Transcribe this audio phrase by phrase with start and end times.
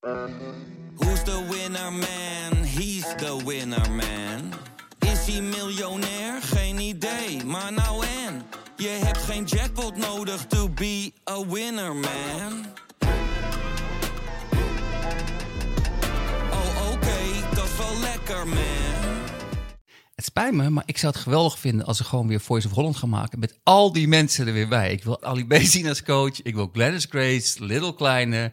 [0.00, 2.64] Who's the winner man?
[2.64, 4.52] He's the winner man.
[4.98, 6.42] Is hij miljonair?
[6.42, 8.42] Geen idee, maar nou en.
[8.76, 12.66] Je hebt geen jackpot nodig to be a winner man.
[16.50, 19.18] Oh oké, dat is wel lekker man.
[20.14, 22.74] Het spijt me, maar ik zou het geweldig vinden als ze gewoon weer Voice of
[22.74, 23.38] Holland gaan maken.
[23.38, 24.92] Met al die mensen er weer bij.
[24.92, 26.42] Ik wil Ali B zien als coach.
[26.42, 28.52] Ik wil Gladys Grace, Little Kleine.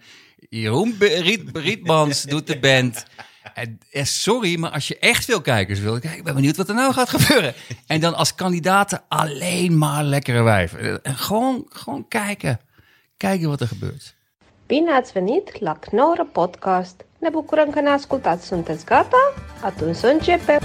[0.50, 3.06] Jeroen Riet, Rietmans doet de band.
[3.54, 6.70] En, eh, sorry, maar als je echt veel kijkers wil, kijk, ik ben benieuwd wat
[6.70, 7.54] er nou gaat gebeuren.
[7.88, 11.04] En dan als kandidaten alleen maar lekkere wijven.
[11.04, 12.60] En gewoon, gewoon kijken.
[13.18, 14.16] Kijken wat er gebeurt.
[14.66, 17.06] Bine ați venit la Knorr Podcast!
[17.20, 18.48] Ne bucurăm că ne ascultați.
[18.48, 19.34] Sunteți gata?
[19.62, 20.60] Atunci să începem!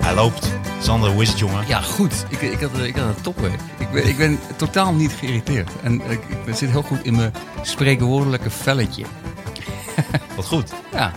[0.00, 0.55] Hij loopt.
[0.86, 1.66] Sander, Wizard jongen.
[1.66, 2.26] Ja, goed.
[2.28, 3.58] Ik, ik, had, ik had een topweek.
[3.78, 5.70] Ik ben, ik ben totaal niet geïrriteerd.
[5.82, 9.04] En ik, ik zit heel goed in mijn spreekwoordelijke velletje.
[10.36, 10.72] Wat goed.
[10.92, 11.12] Ja.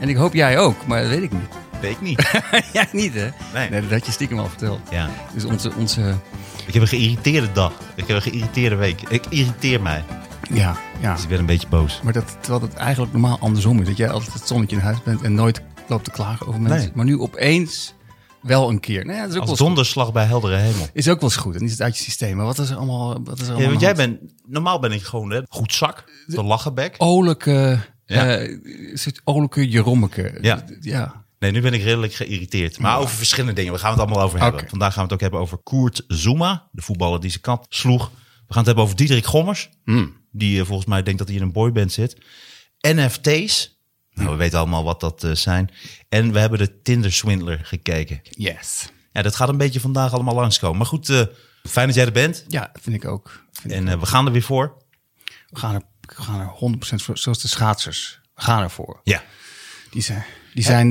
[0.00, 1.48] En ik hoop jij ook, maar dat weet ik niet.
[1.80, 2.30] Weet ik niet.
[2.72, 3.28] jij niet, hè?
[3.52, 3.80] Nee.
[3.80, 4.80] dat had je stiekem al verteld.
[4.90, 5.10] Ja.
[5.34, 6.14] Dus onze, onze
[6.66, 7.72] Ik heb een geïrriteerde dag.
[7.94, 9.00] Ik heb een geïrriteerde week.
[9.08, 10.04] Ik irriteer mij.
[10.52, 11.12] ja, ja.
[11.12, 12.00] Dus ik ben een beetje boos.
[12.02, 13.86] Maar dat, terwijl het eigenlijk normaal andersom is.
[13.86, 16.80] Dat jij altijd het zonnetje in huis bent en nooit loopt te klagen over mensen.
[16.80, 16.90] Nee.
[16.94, 17.93] Maar nu opeens
[18.46, 19.04] wel een keer.
[19.04, 19.66] Nou ja, dat is ook, wel Als goed.
[19.66, 20.86] donderslag bij heldere hemel.
[20.92, 21.54] is ook wel eens goed.
[21.56, 22.36] En is het uit je systeem.
[22.36, 24.20] Maar wat is er allemaal, wat is er allemaal Ja, want jij bent...
[24.46, 26.04] Normaal ben ik gewoon hè, goed zak.
[26.26, 26.94] De lachenbek.
[26.98, 28.36] Olijke, Ja.
[28.38, 28.58] eh,
[28.94, 30.38] soort olijke Jerommeke.
[30.40, 30.64] Ja.
[30.80, 31.24] ja.
[31.38, 32.78] Nee, nu ben ik redelijk geïrriteerd.
[32.78, 33.72] Maar over verschillende dingen.
[33.72, 34.68] We gaan het allemaal over hebben.
[34.68, 36.68] Vandaag gaan we het ook hebben over Koert Zuma.
[36.72, 38.10] De voetballer die zijn kant sloeg.
[38.10, 38.14] We
[38.52, 39.70] gaan het hebben over Diederik Gommers.
[39.84, 40.16] Hmm.
[40.30, 42.16] Die eh, volgens mij denkt dat hij in een boyband zit.
[42.80, 43.73] NFT's.
[44.14, 45.70] Nou, we weten allemaal wat dat eh, zijn.
[46.08, 48.20] En we hebben de Tinder Swindler gekeken.
[48.30, 48.88] Yes.
[49.12, 50.76] Ja, dat gaat een beetje vandaag allemaal langskomen.
[50.76, 51.22] Maar goed, eh,
[51.62, 52.44] fijn dat jij er bent.
[52.48, 53.44] Ja, vind ik ook.
[53.52, 54.82] Vind ik En eh, we gaan er weer voor.
[55.48, 58.20] We gaan er, we gaan er 100% voor, zoals de schaatsers.
[58.34, 59.00] We gaan ervoor.
[59.04, 59.22] Ja.
[59.90, 60.90] Die zijn, die zijn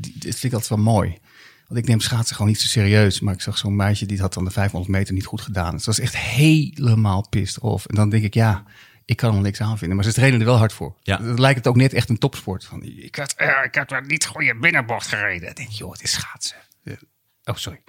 [0.00, 1.18] die, dit vind ik altijd wel mooi.
[1.66, 3.20] Want ik neem schaatsen gewoon niet zo serieus.
[3.20, 5.70] Maar ik zag zo'n meisje, die had dan de 500 meter niet goed gedaan.
[5.70, 7.86] Dus dat was echt helemaal pissed off.
[7.86, 8.64] En dan denk ik, ja,
[9.04, 9.96] ik kan er niks aan vinden.
[9.96, 10.94] Maar ze trainen er wel hard voor.
[11.02, 11.16] Ja.
[11.16, 12.64] Dan lijkt het ook net echt een topsport.
[12.64, 15.48] Van, ik, had, eh, ik heb daar niet goede binnenbocht gereden.
[15.48, 16.56] Ik denk, joh, het is schaatsen.
[16.84, 16.94] Eh,
[17.46, 17.80] Oh, sorry.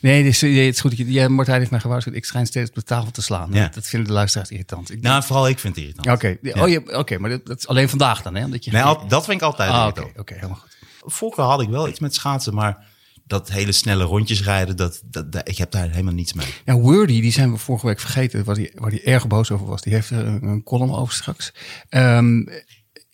[0.00, 0.90] Nee, het is, nee, het is goed.
[0.96, 2.14] dat je- Ja, Martijn heeft mij gewaarschuwd.
[2.14, 3.52] Ik schijn steeds op de tafel te slaan.
[3.52, 3.62] Ja.
[3.62, 4.90] Dat, dat vinden de luisteraars irritant.
[4.90, 6.06] Ik, Nou, vooral ik vind het irritant.
[6.06, 8.48] Ja, Oké, oh, je- oké, maar dat, dat is alleen vandaag dan, hè?
[8.48, 10.76] Dat je, Nee, al- dat vind ik altijd Ah, oké, helemaal goed.
[11.12, 12.86] Vroeger had ik wel iets met schaatsen, maar
[13.32, 16.46] dat hele snelle rondjes rijden, dat, dat, dat- ik heb daar helemaal niets mee.
[16.64, 19.66] Ja, Wordy, die zijn we vorige week vergeten, waar hij waar die erg boos over
[19.66, 19.82] was.
[19.82, 21.52] Die heeft er een, column over straks.
[21.88, 22.40] Ehm,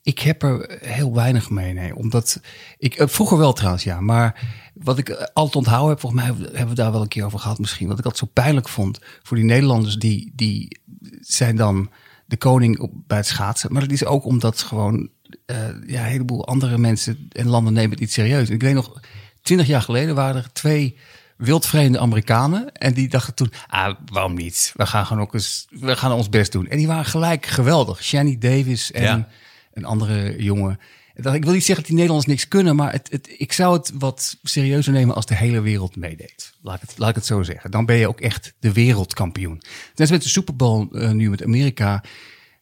[0.02, 1.96] ik heb er heel weinig mee, nee.
[1.96, 2.40] Omdat
[2.78, 4.00] ik, eh, vroeger wel trouwens, ja.
[4.00, 7.24] Maar wat ik eh, altijd onthouden heb, volgens mij hebben we daar wel een keer
[7.24, 7.88] over gehad misschien.
[7.88, 10.80] Wat ik altijd zo pijnlijk vond voor die Nederlanders, die, die
[11.20, 11.90] zijn dan
[12.26, 13.72] de koning op, bij het schaatsen.
[13.72, 15.08] Maar dat is ook omdat gewoon
[15.46, 15.56] eh,
[15.86, 18.50] ja, een heleboel andere mensen en landen nemen het niet serieus.
[18.50, 19.00] Ik weet nog,
[19.48, 20.96] twintig jaar geleden waren er twee
[21.36, 22.72] wildvreemde Amerikanen.
[22.72, 24.72] En die dachten toen, ah, waarom niet?
[24.76, 26.66] We gaan gewoon ook eens, we gaan ons best doen.
[26.68, 28.02] En die waren gelijk geweldig.
[28.04, 29.28] Shani Davis en Ja.
[29.72, 30.78] een andere jongen.
[31.14, 33.76] Dat- Ik wil niet zeggen dat die Nederlanders niks kunnen, maar het, het, ik zou
[33.76, 36.52] het wat serieuzer nemen als de hele wereld meedeed.
[36.62, 37.70] Laat ik het, laat ik het zo zeggen.
[37.70, 39.54] Dan ben je ook echt de wereldkampioen.
[39.88, 42.02] Net als met de Super Bowl eh, nu met Amerika.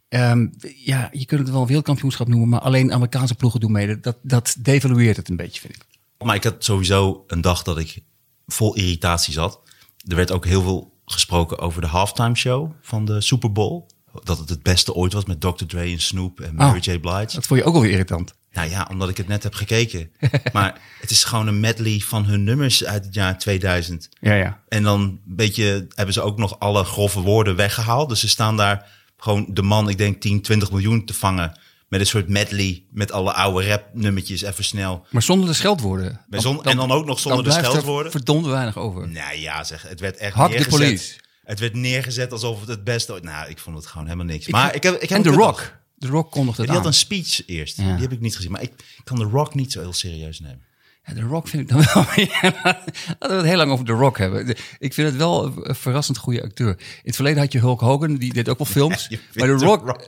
[0.08, 0.47] Ehm,
[0.84, 4.00] ja, je kunt het wel een wereldkampioenschap noemen, maar alleen Amerikaanse ploegen doen mee.
[4.00, 5.82] Dat, dat devalueert het een beetje, vind ik.
[6.19, 8.03] Maar ik had sowieso een dag dat ik
[8.47, 9.60] vol irritatie zat.
[10.09, 13.87] Er werd ook heel veel gesproken over de halftime show van de Super Bowl.
[14.25, 15.65] Dat het het beste ooit was met Dr.
[15.66, 16.82] Dre en Snoop en Mary Oh.
[16.82, 16.99] J.
[16.99, 17.34] Blige.
[17.34, 18.34] Dat vond je ook wel weer irritant.
[18.53, 20.10] Nou ja, omdat ik het net heb gekeken.
[20.53, 24.09] maar het is gewoon een medley van hun nummers uit het jaar 2000.
[24.21, 24.62] Ja, ja.
[24.69, 28.09] En dan een beetje hebben ze ook nog alle grove woorden weggehaald.
[28.09, 31.59] Dus ze staan daar gewoon de man, ik denk 10, 20 miljoen te vangen.
[31.88, 35.06] Met een soort medley met alle oude rap nummertjes even snel.
[35.10, 36.20] Maar zonder de scheldwoorden.
[36.30, 38.12] Zon- en dan ook nog zonder de scheldwoorden?
[38.12, 39.08] verdomd weinig over.
[39.08, 40.78] Nou ja, zeg, het werd echt Hak de neergezet.
[40.80, 41.14] police.
[41.44, 43.22] Het werd neergezet alsof het het beste ooit...
[43.22, 44.47] Nou, ik vond het gewoon helemaal niks.
[44.47, 45.78] Ik- maar ik heb, ik heb en The Rock.
[45.98, 47.77] The Rock kondigde het die had een speech eerst.
[47.77, 47.92] Ja.
[47.92, 48.50] Die heb ik niet gezien.
[48.50, 48.72] Maar ik
[49.04, 50.62] kan The Rock niet zo heel serieus nemen.
[51.06, 52.04] Ja, The Rock vind ik dan wel.
[52.42, 52.82] Laten
[53.18, 54.47] we het heel lang over The Rock hebben.
[54.47, 56.68] De- Ik vind het wel een verrassend goede acteur.
[56.68, 59.08] In het verleden had je Hulk Hogan, die deed ook wel films.
[59.34, 60.06] maar The The Rock,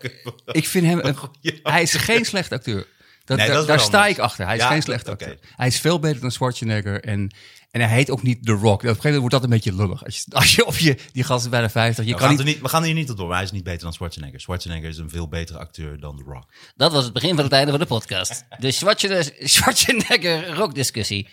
[0.52, 0.98] ik vind hem...
[1.02, 1.16] een-
[1.62, 2.86] hij is geen slecht acteur.
[3.28, 4.44] Dat, Nee, daar- dat sta ik achter.
[4.46, 5.10] Hij is Ja, geen dat- slecht oké.
[5.24, 5.38] acteur.
[5.56, 7.04] Hij is veel beter dan Schwarzenegger.
[7.04, 7.34] En,
[7.70, 8.62] en hij heet ook niet The Rock.
[8.62, 10.04] Op een gegeven moment wordt dat een beetje lullig.
[10.04, 10.96] Als je, als je op je...
[11.12, 12.04] Die gast is bijna 50.
[12.04, 13.44] Je We kan gaan, niet, er niet, we gaan hier niet op door, maar hij
[13.44, 14.40] is niet beter dan Schwarzenegger.
[14.40, 16.44] Schwarzenegger is een veel betere acteur dan The Rock.
[16.76, 18.44] Dat was het begin van het einde van de podcast.
[18.58, 21.28] De Schwarzenegger- Schwarzenegger rockdiscussie.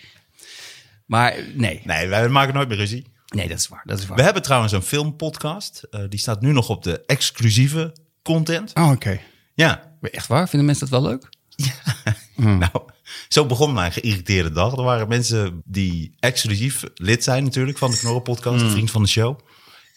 [1.06, 1.80] maar nee.
[1.84, 3.06] Nee, wij maken nooit meer ruzie.
[3.26, 3.82] Nee, dat is waar.
[3.84, 4.16] Dat is waar.
[4.16, 5.82] We hebben trouwens een filmpodcast.
[5.90, 8.74] Eh, die staat nu nog op de exclusieve content.
[8.74, 9.20] Oh, oké.
[9.54, 10.48] Ja, Echt waar?
[10.48, 11.28] Vinden mensen dat wel leuk?
[12.36, 12.82] nou,
[13.28, 14.76] zo begon mijn geïrriteerde dag.
[14.76, 19.02] Er waren mensen die exclusief lid zijn natuurlijk van de Knorren podcast, een vriend van
[19.02, 19.38] de show.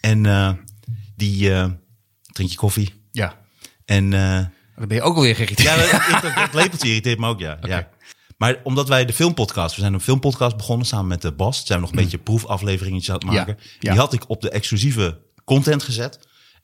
[0.02, 0.52] En eh,
[1.16, 1.70] die eh,
[2.32, 3.04] drink je koffie.
[3.12, 3.38] Ja.
[3.86, 4.46] En eh,
[4.76, 5.68] Dan ben je ook alweer geïrriteerd.
[5.70, 7.58] ja, dat, dat, dat lepeltje irriteert me ook, ja.
[7.62, 7.90] ja.
[8.38, 11.66] Maar omdat wij de filmpodcast, we zijn een filmpodcast begonnen samen met de Bas.
[11.66, 13.58] Zijn we nog een beetje proefafleveringetjes aan het maken.
[13.60, 13.92] Ja, ja.
[13.92, 16.20] Die had ik op de exclusieve content gezet.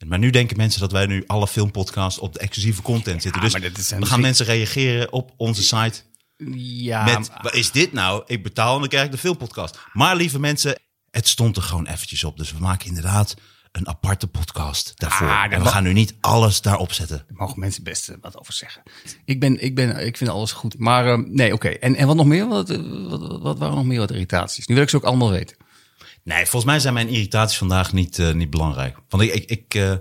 [0.06, 3.40] Maar nu denken mensen dat wij nu alle filmpodcasts op de exclusieve content zitten.
[3.42, 6.02] Dus dan gaan misschien- mensen reageren op onze site
[6.64, 8.22] Ja, met, maar- wat is dit nou?
[8.26, 9.78] Ik betaal en dan krijg ik de filmpodcast.
[9.92, 10.78] Maar lieve mensen,
[11.10, 12.36] het stond er gewoon eventjes op.
[12.36, 13.34] Dus we maken inderdaad
[13.72, 15.28] een aparte podcast daarvoor.
[15.28, 17.16] Ah, en we gaan nu niet alles daarop zetten.
[17.16, 18.82] Daar mogen mensen best eh, wat over zeggen.
[19.24, 20.78] Ik, ben, ik, ben, ik vind alles goed.
[20.78, 21.68] Maar ehm, nee, oké.
[21.68, 22.48] En, en wat nog meer?
[22.48, 22.78] Wat, eh,
[23.08, 24.66] wat, wat, wat waren nog meer wat irritaties?
[24.66, 25.56] Nu wil ik ze ook allemaal weten.
[26.26, 28.96] Nee, volgens mij zijn mijn irritaties vandaag niet, eh, niet belangrijk.
[29.08, 29.92] Want ik, ik, ik, eh,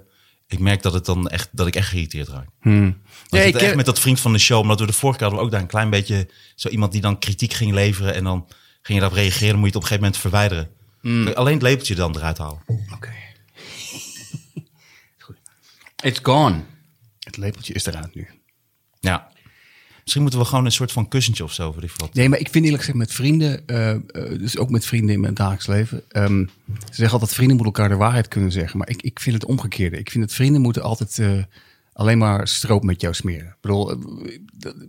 [0.47, 2.47] ik merk dat, het dan echt, dat ik echt geïrriteerd raak.
[2.59, 2.73] Nee,
[3.29, 5.27] Nee, ik echt ken- met dat vriend van de show, omdat we de vorige keer
[5.27, 8.23] hadden we ook daar een klein beetje zo iemand die dan kritiek ging leveren en
[8.23, 8.45] dan
[8.81, 10.69] ging je daarop reageren, dan moet je het op een gegeven moment verwijderen.
[11.35, 12.61] Alleen het lepeltje dan eruit halen.
[12.93, 13.11] Oké.
[15.25, 15.37] Goed.
[16.03, 16.63] It's gone.
[17.19, 18.27] Het lepeltje is eruit nu.
[18.99, 19.31] Ja.
[20.05, 22.13] Misschien moeten we gewoon een soort van kussentje of zo voor die wat.
[22.13, 25.19] Nee, maar ik vind eerlijk gezegd met vrienden, eh, eh, dus ook met vrienden in
[25.19, 26.03] mijn dagelijks leven.
[26.07, 28.77] ehm, ze zeggen altijd vrienden moeten elkaar de waarheid kunnen zeggen.
[28.77, 29.97] Maar ik, ik vind het omgekeerde.
[29.97, 31.43] Ik vind dat vrienden moeten altijd eh,
[31.93, 33.47] alleen maar stroop met jou smeren.
[33.47, 33.87] Ik bedoel,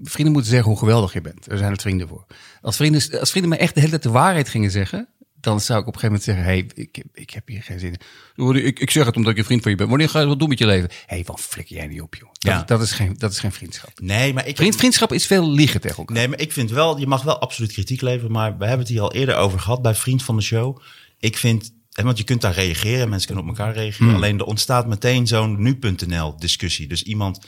[0.03, 1.49] vrienden moeten zeggen hoe geweldig je bent.
[1.49, 2.27] Daar zijn het vrienden voor.
[2.61, 5.09] Als vrienden, als vrienden mij echt de hele tijd de waarheid gingen zeggen,
[5.47, 7.97] dan zou ik op een gegeven moment zeggen: hey, ik, ik heb hier geen zin
[8.37, 8.67] in.
[8.67, 9.89] Ik, ik zeg het omdat ik een vriend van je ben.
[9.89, 10.89] Wanneer ga je wat doen met je leven?
[10.91, 12.29] Hé, hey, wat flikker jij niet op, joh.
[12.33, 12.63] Dat, Ja.
[12.63, 14.01] dat, is, geen, dat is geen vriendschap.
[14.01, 16.17] Nee, maar ik, Vriend, vriendschap is veel liegen tegen elkaar.
[16.17, 18.89] nee, maar ik vind wel, je mag wel absoluut kritiek leveren, maar we hebben het
[18.89, 20.81] hier al eerder over gehad bij Vriend van de Show.
[21.19, 24.15] Ik vind, hè, want je kunt daar reageren, mensen kunnen op elkaar reageren.
[24.15, 26.87] Alleen er ontstaat meteen zo'n nu.nl discussie.
[26.87, 27.39] Dus iemand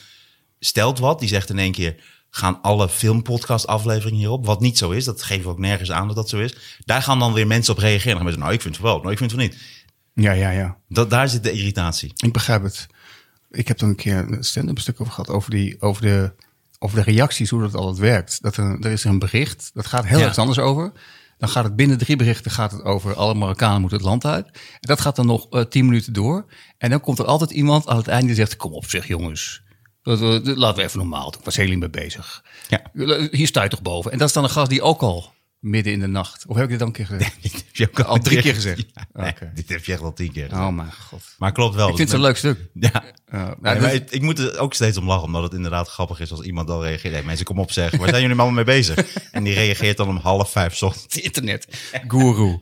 [0.61, 1.97] stelt wat, die zegt in één keer,
[2.31, 4.47] gaan alle filmpodcast afleveringen hierop?
[4.47, 6.79] Wat niet zo is, dat geven we ook nergens aan dat dat zo is.
[6.85, 8.05] Daar gaan dan weer mensen op reageren.
[8.07, 9.61] Dan gaan mensen, nou, ik vind het wel, nou, ik vind het wel niet.
[10.15, 10.77] Ja, ja, ja.
[10.89, 12.13] Dat, daar zit de irritatie.
[12.17, 12.87] Ik begrijp het.
[13.51, 15.31] Ik heb er een keer een stand-up stuk over gehad.
[15.31, 16.33] Over, die, over, de,
[16.79, 18.43] over de reacties, hoe dat altijd werkt.
[18.43, 20.21] Dat er, er is een bericht, dat gaat heel Ja.
[20.21, 20.93] ergens anders over.
[21.39, 24.47] Dan gaat het binnen drie berichten gaat het over alle Marokkanen moeten het land uit.
[24.47, 26.45] En dat gaat dan nog eh, tien minuten door.
[26.79, 28.57] En dan komt er altijd iemand aan het einde die zegt...
[28.57, 29.63] kom op zeg jongens,
[30.09, 31.39] Dat we- dat- laten we even normaal doen.
[31.41, 32.45] Ik was heel niet mee bezig.
[32.69, 32.83] Ja.
[33.31, 34.13] Hier sta je toch boven.
[34.13, 36.45] En dat is dan een gast die ook al midden in de nacht...
[36.47, 37.37] Of heb ik dit dan een keer gezegd?
[37.43, 38.85] Dit heb je ook Al drie keer gezegd?
[38.95, 39.51] Ja, nee, Oké.
[39.55, 40.63] Dit heb je echt al tien keer gezegd.
[40.63, 41.23] Oh mijn god.
[41.39, 41.89] Maar klopt wel.
[41.89, 42.59] Ik vind het een leuk stuk.
[42.75, 43.05] Ja.
[43.35, 45.89] Uh, nou, Nee, maar ik, ik moet er ook steeds om lachen, omdat het inderdaad
[45.89, 47.15] grappig is als iemand dan reageert.
[47.15, 48.97] Hey, mensen, kom op zeg, waar zijn jullie allemaal mee bezig?
[49.33, 51.15] En die reageert dan om half vijf ochtends.
[51.15, 51.67] Het internet.
[52.09, 52.59] Guru.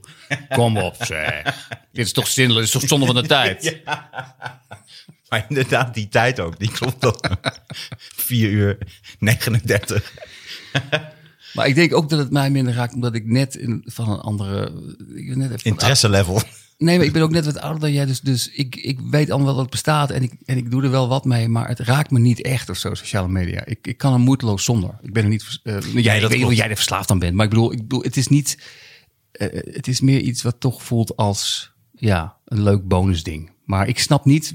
[0.49, 1.69] Kom op, zeg.
[1.93, 3.63] Dit is toch zinloos, dit is toch zonde van de tijd.
[5.31, 7.20] Maar inderdaad, die tijd ook, die klopt dan.
[7.99, 8.78] 4 uur
[9.19, 10.12] 39.
[11.55, 14.20] Maar ik denk ook dat het mij minder raakt, omdat ik net in, van een
[14.20, 14.73] andere...
[15.14, 16.43] Ik ben net even Interesse level.
[16.78, 19.31] Nee, maar ik ben ook net wat ouder dan jij, dus, dus ik, ik weet
[19.31, 21.69] allemaal wel dat het bestaat en ik, en ik doe er wel wat mee, maar
[21.69, 23.64] het raakt me niet echt of zo, sociale media.
[23.64, 24.99] Ik, ik kan er moeiteloos zonder.
[25.02, 27.34] Ik ben er niet, eh, jij, ik dat weet niet jij er verslaafd aan bent,
[27.34, 28.58] maar ik bedoel, ik bedoel het is niet,
[29.32, 33.50] eh, het is meer iets wat toch voelt als, ja, een leuk bonusding.
[33.64, 34.55] Maar ik snap niet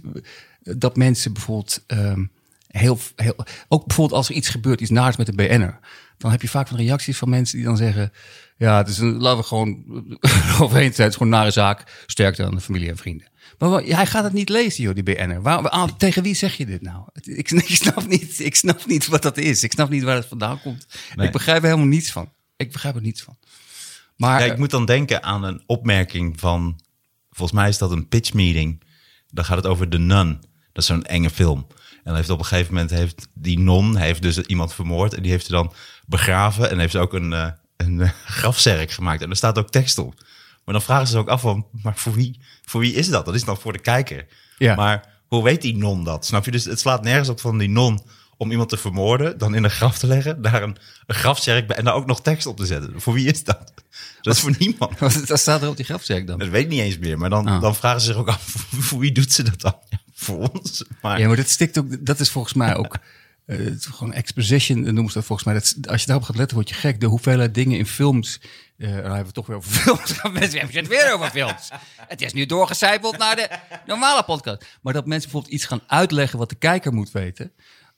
[0.62, 2.25] dat mensen bijvoorbeeld ehm,
[2.68, 3.35] heel, heel,
[3.68, 5.80] ook bijvoorbeeld als er iets gebeurt, iets naars met de BN'er,
[6.18, 8.12] dan heb je vaak van reacties van mensen die dan zeggen,
[8.57, 9.83] ja, het is een, laten we gewoon
[10.62, 13.30] overheen zijn, het is gewoon een nare zaak, sterkte aan de familie en vrienden.
[13.57, 15.42] Maar hij gaat het niet lezen, joh, die BN'er.
[15.42, 17.04] Waar, waar- tegen wie zeg je dit nou?
[17.14, 19.64] Ik, ik, snap niet, ik snap niet wat dat is.
[19.64, 20.88] Ik snap niet waar het vandaan komt.
[21.16, 21.26] Nee.
[21.28, 22.31] Ik begrijp er helemaal niets van.
[22.57, 23.38] Ik begrijp er niets van.
[24.16, 26.80] Maar Ja, eh, ik moet dan denken aan een opmerking van,
[27.30, 28.83] volgens mij is dat een pitch meeting.
[29.30, 30.40] Dan gaat het over The Nun.
[30.73, 31.68] Dat is zo'n enge film.
[32.04, 35.31] En heeft op een gegeven moment heeft die non heeft dus iemand vermoord en die
[35.31, 35.73] heeft ze dan
[36.06, 37.47] begraven en heeft ze ook een, eh,
[37.78, 39.21] een eh, grafzerk gemaakt.
[39.21, 40.13] En er staat ook tekst op.
[40.66, 43.25] Maar dan vragen ze ook af van, maar voor wie, voor wie is dat?
[43.25, 44.25] Dat is dan voor de kijker.
[44.57, 44.75] Ja.
[44.75, 46.25] Maar hoe weet die non dat?
[46.25, 46.51] Snap je?
[46.51, 48.01] Dus het slaat nergens op van die non
[48.37, 51.78] om iemand te vermoorden, dan in een graf te leggen, daar een, een grafzerk bij
[51.78, 53.01] en daar ook nog tekst op te zetten.
[53.01, 53.73] Voor wie is dat?
[54.21, 54.99] Dat is voor niemand.
[54.99, 56.40] wat wat staat er op die grafzerk dan?
[56.40, 57.18] Dat weet ik niet eens meer.
[57.18, 57.61] Maar dan, Ah.
[57.61, 58.42] dan vragen ze zich ook af,
[58.87, 59.75] voor wie doet ze dat dan?
[60.21, 60.51] Voor.
[61.01, 62.06] Maar Ja, maar dat stikt ook.
[62.06, 62.97] Dat is volgens mij ook.
[63.45, 65.54] is gewoon exposition noemen ze dat volgens mij.
[65.54, 66.99] Dat, als je daarop gaat letten, word je gek.
[66.99, 68.40] De hoeveelheid dingen in films.
[68.78, 70.21] dan hebben we toch weer over films.
[70.23, 71.69] Mensen hebben het weer over films.
[72.07, 73.49] Het is nu doorgecijpeld naar de
[73.85, 74.66] normale podcast.
[74.81, 77.51] Maar dat mensen bijvoorbeeld iets gaan uitleggen wat de kijker moet weten.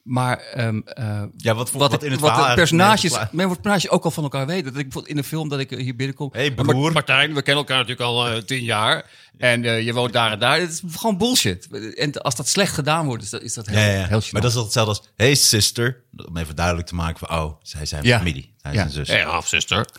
[0.04, 3.62] Maar ehm, eh, Ja, wat, wat, wat in het wat verhaal de personages, men wordt
[3.62, 4.64] personages ook al van elkaar weten.
[4.64, 6.30] Dat ik bijvoorbeeld in de film dat ik eh, hier binnenkom.
[6.32, 6.92] Hey, broer.
[6.92, 9.10] Martijn, we kennen elkaar natuurlijk al eh, tien jaar.
[9.38, 10.60] En eh, je woont daar en daar.
[10.60, 11.68] Het is gewoon bullshit.
[11.96, 14.08] En als dat slecht gedaan wordt, is dat, is dat heel, Ja, ja, ja.
[14.08, 15.10] heel Maar dat is hetzelfde als...
[15.16, 16.04] Hey sister.
[16.28, 17.38] Om even duidelijk te maken van...
[17.40, 18.18] Oh, zij zijn Ja.
[18.18, 18.54] familie.
[18.62, 18.84] Hij is Ja.
[18.84, 19.08] een zus.
[19.08, 19.88] Hey, halfzuster.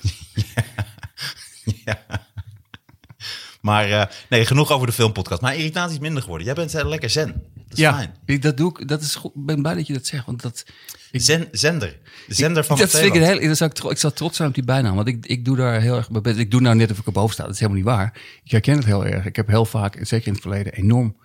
[3.60, 5.40] Maar eh, nee, genoeg over de filmpodcast.
[5.40, 6.46] Maar irritatie is minder geworden.
[6.46, 7.42] Jij bent lekker zen.
[7.76, 8.14] Dat is ja, fijn.
[8.24, 8.88] ik- dat doe ik.
[8.88, 9.34] Dat is goed.
[9.34, 10.26] Ik ben blij dat je dat zegt.
[10.26, 10.64] Want dat,
[11.12, 11.98] Zen, zender.
[12.28, 14.48] De zender van dat vind ik, heel, dat zou ik, tro- ik zou trots zijn
[14.48, 14.94] op die bijnaam.
[14.94, 16.32] Want ik, ik doe daar heel erg bij.
[16.34, 17.42] Ik doe nou net of ik erboven sta.
[17.42, 18.20] Dat is helemaal niet waar.
[18.44, 19.24] Ik herken het heel erg.
[19.24, 21.16] Ik heb heel vaak, zeker in het verleden, enorm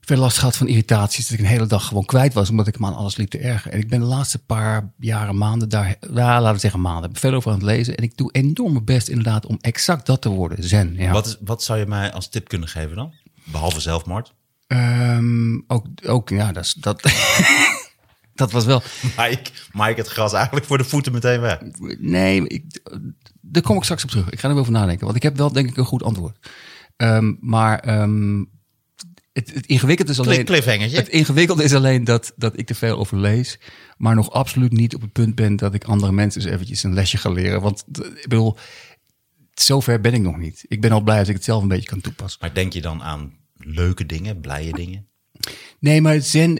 [0.00, 1.24] veel last gehad van irritaties.
[1.28, 2.50] Dat ik een hele dag gewoon kwijt was.
[2.50, 3.72] Omdat ik me aan alles liep te ergeren.
[3.72, 7.34] En ik ben de laatste paar jaren, maanden daar, ja, laten we zeggen maanden, veel
[7.34, 7.96] over aan het lezen.
[7.96, 10.64] En ik doe enorm mijn best inderdaad om exact dat te worden.
[10.64, 10.94] Zen.
[10.98, 11.12] Ja.
[11.12, 13.12] Wat, is, wat zou je mij als tip kunnen geven dan?
[13.44, 14.34] Behalve zelfmoord.
[14.66, 17.02] Ehm, ook, ook, ja, dat, dat,
[18.34, 18.82] dat was wel.
[19.02, 21.58] Mike, Mike het gras eigenlijk voor de voeten meteen weg.
[21.98, 22.80] Nee, ik,
[23.40, 24.30] daar kom ik straks op terug.
[24.30, 25.04] Ik ga er wel over nadenken.
[25.04, 26.50] Want ik heb wel denk ik een goed antwoord.
[26.96, 28.44] Ehm, maar ehm,
[29.32, 30.38] het, het ingewikkeld is alleen...
[30.96, 33.58] Het ingewikkelde is alleen dat, dat ik te veel over lees.
[33.96, 36.94] Maar nog absoluut niet op het punt ben dat ik andere mensen eens eventjes een
[36.94, 37.60] lesje ga leren.
[37.60, 38.56] Want ik bedoel,
[39.54, 40.64] zover ben ik nog niet.
[40.68, 42.38] Ik ben al blij als ik het zelf een beetje kan toepassen.
[42.40, 43.32] Maar denk je dan aan
[43.66, 45.06] leuke dingen, blije dingen?
[45.78, 46.52] Nee, maar zen,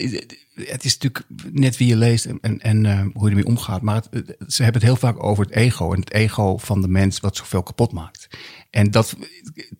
[0.55, 3.83] het is natuurlijk net wie je leest en, en, eh, hoe je ermee omgaat.
[3.83, 4.03] Maar
[4.47, 5.93] ze hebben het heel vaak over het ego.
[5.93, 8.29] En het ego van de mens wat zoveel kapot maakt.
[8.71, 9.17] En dat,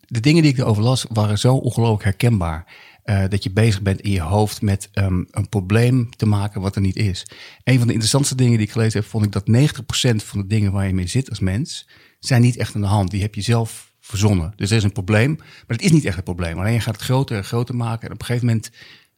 [0.05, 2.65] de dingen die ik erover las waren zo ongelooflijk herkenbaar.
[3.03, 6.75] eh, dat je bezig bent in je hoofd met ehm, een probleem te maken wat
[6.75, 7.25] er niet is.
[7.63, 10.47] Een van de interessantste dingen die ik gelezen heb, vond ik dat 90% van de
[10.47, 11.87] dingen waar je mee zit als mens,
[12.19, 13.11] zijn niet echt aan de hand.
[13.11, 14.53] Die heb je zelf verzonnen.
[14.55, 15.47] Dus er is een probleem, maar
[15.77, 16.59] het is niet echt een probleem.
[16.59, 18.07] Alleen je gaat het groter en groter maken.
[18.07, 18.69] En op een gegeven moment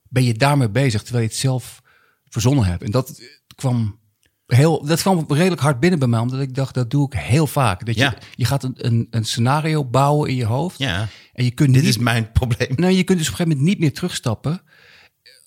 [0.09, 1.81] ben je daarmee bezig, terwijl je het zelf
[2.29, 2.83] verzonnen hebt.
[2.83, 3.21] En dat
[3.55, 3.99] kwam
[4.45, 7.47] heel, dat kwam redelijk hard binnen bij mij, omdat ik dacht, dat doe ik heel
[7.47, 7.85] vaak.
[7.85, 8.17] Dat je, Ja.
[8.35, 10.77] je gaat een, een, een scenario bouwen in je hoofd.
[10.77, 11.07] Ja.
[11.33, 12.69] En je kunt Dit niet, is mijn probleem.
[12.75, 14.51] nou, je kunt dus op een gegeven moment niet meer terugstappen.
[14.51, 14.61] Op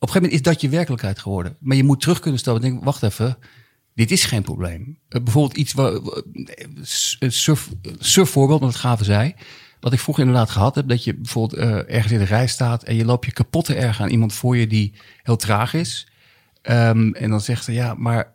[0.09, 1.57] een gegeven moment is dat je werkelijkheid geworden.
[1.61, 3.39] Maar je moet terug kunnen stappen en denken, wacht even,
[3.95, 4.99] dit is geen probleem.
[5.09, 6.01] Eh, bijvoorbeeld iets waar,
[7.29, 7.69] surf,
[7.99, 9.35] surfvoorbeeld, want het gaven zij.
[9.81, 12.83] Wat ik vroeger inderdaad gehad heb, dat je bijvoorbeeld eh, ergens in de rij staat
[12.83, 16.09] en je loopt je kapot te erg aan iemand voor je die heel traag is.
[16.63, 18.33] Ehm, en dan zegt ze, ja, maar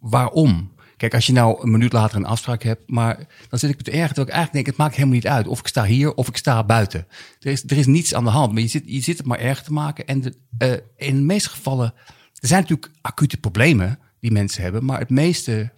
[0.00, 0.72] waarom?
[0.96, 3.16] Kijk, als je nou een minuut later een afspraak hebt, maar
[3.48, 4.06] dan zit ik me te erg.
[4.06, 6.36] Terwijl ik eigenlijk denk, het maakt helemaal niet uit of ik sta hier of ik
[6.36, 7.06] sta buiten.
[7.40, 9.38] Er is, er is niets aan de hand, maar je zit, je zit het maar
[9.38, 10.06] erg te maken.
[10.06, 11.94] En de, eh, in de meeste gevallen,
[12.40, 15.70] er zijn natuurlijk acute problemen die mensen hebben, maar het meeste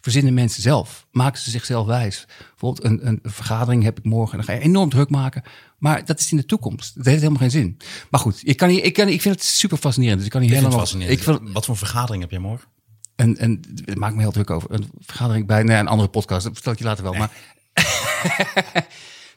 [0.00, 1.06] verzinnen mensen zelf.
[1.10, 2.26] Maken ze zichzelf wijs.
[2.48, 5.42] Bijvoorbeeld een, een vergadering heb ik morgen en dan ga je enorm druk maken.
[5.78, 6.96] Maar dat is in de toekomst.
[6.96, 7.76] Dat heeft helemaal geen zin.
[8.10, 10.16] Maar goed, ik, kan hier, ik, kan, ik vind het super fascinerend.
[10.16, 11.18] Dus ik kan hier Ik fascinerend.
[11.18, 12.68] Ik vind, Wat voor vergadering heb jij morgen?
[13.16, 14.70] en, en het maakt me heel druk over.
[14.70, 16.44] Een vergadering bij nee, een andere podcast.
[16.44, 17.14] Dat vertel ik je later wel.
[17.14, 17.30] Maar,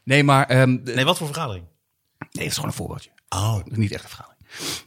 [0.04, 1.66] nee, maar ehm, Nee, wat voor vergadering?
[2.18, 3.10] nee, het is gewoon een voorbeeldje.
[3.30, 4.40] Oh, Dat niet echt een vergadering.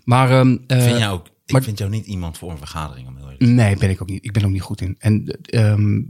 [0.05, 3.09] Maar eh, vind jou ook, ik maar- vind jou niet iemand voor een vergadering.
[3.09, 4.25] Om heel eerlijk nee, ben ik ook niet.
[4.25, 4.97] Ik ben er ook niet goed in.
[4.99, 6.03] En ehm,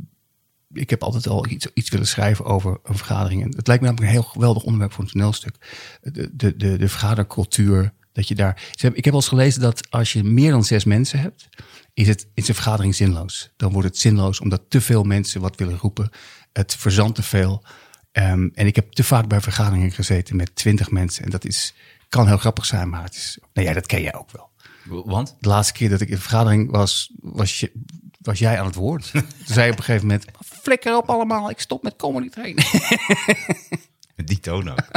[0.73, 3.43] ik heb altijd al iets, iets willen schrijven over een vergadering.
[3.43, 5.57] En het lijkt me namelijk een heel geweldig onderwerp voor een toneelstuk.
[6.03, 7.93] De, de, de, de vergadercultuur.
[8.13, 8.63] Dat je daar.
[8.93, 11.49] Ik heb al eens gelezen dat als je meer dan zes mensen hebt,
[11.95, 13.53] is het is een vergadering zinloos.
[13.57, 16.11] Dan wordt het zinloos omdat te veel mensen wat willen roepen.
[16.53, 17.65] Het verzandt te veel.
[18.13, 21.25] Ehm, en ik heb te vaak bij vergaderingen gezeten met twintig mensen.
[21.25, 21.75] En dat is,
[22.09, 23.39] kan heel grappig zijn, maar het is.
[23.53, 24.51] Nou ja, dat ken jij ook wel.
[24.85, 25.37] Want?
[25.41, 27.73] De laatste keer dat ik in de vergadering was, was, je,
[28.21, 29.11] was jij aan het woord.
[29.13, 30.25] Toen zei je op een gegeven moment,
[30.63, 32.65] flikker op allemaal, ik stop met comedy trainen.
[34.25, 34.79] Die toon ook.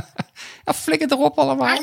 [0.65, 1.77] Ja, flikker erop allemaal.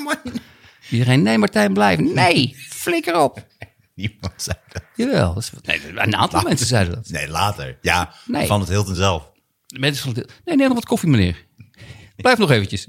[0.90, 1.98] Iedereen, nee Martijn, blijf.
[1.98, 3.46] Nee, flikker op.
[3.94, 4.82] Niemand zei dat.
[4.96, 7.08] Jawel, dat is, nee, een aantal mensen zeiden dat.
[7.08, 7.78] Nee, later.
[7.80, 8.46] Ja, Nee.
[8.46, 9.32] van het Hilton zelf.
[9.66, 11.46] De mensen van het- nee, nee, nog wat koffie meneer.
[12.16, 12.86] Blijf nog eventjes.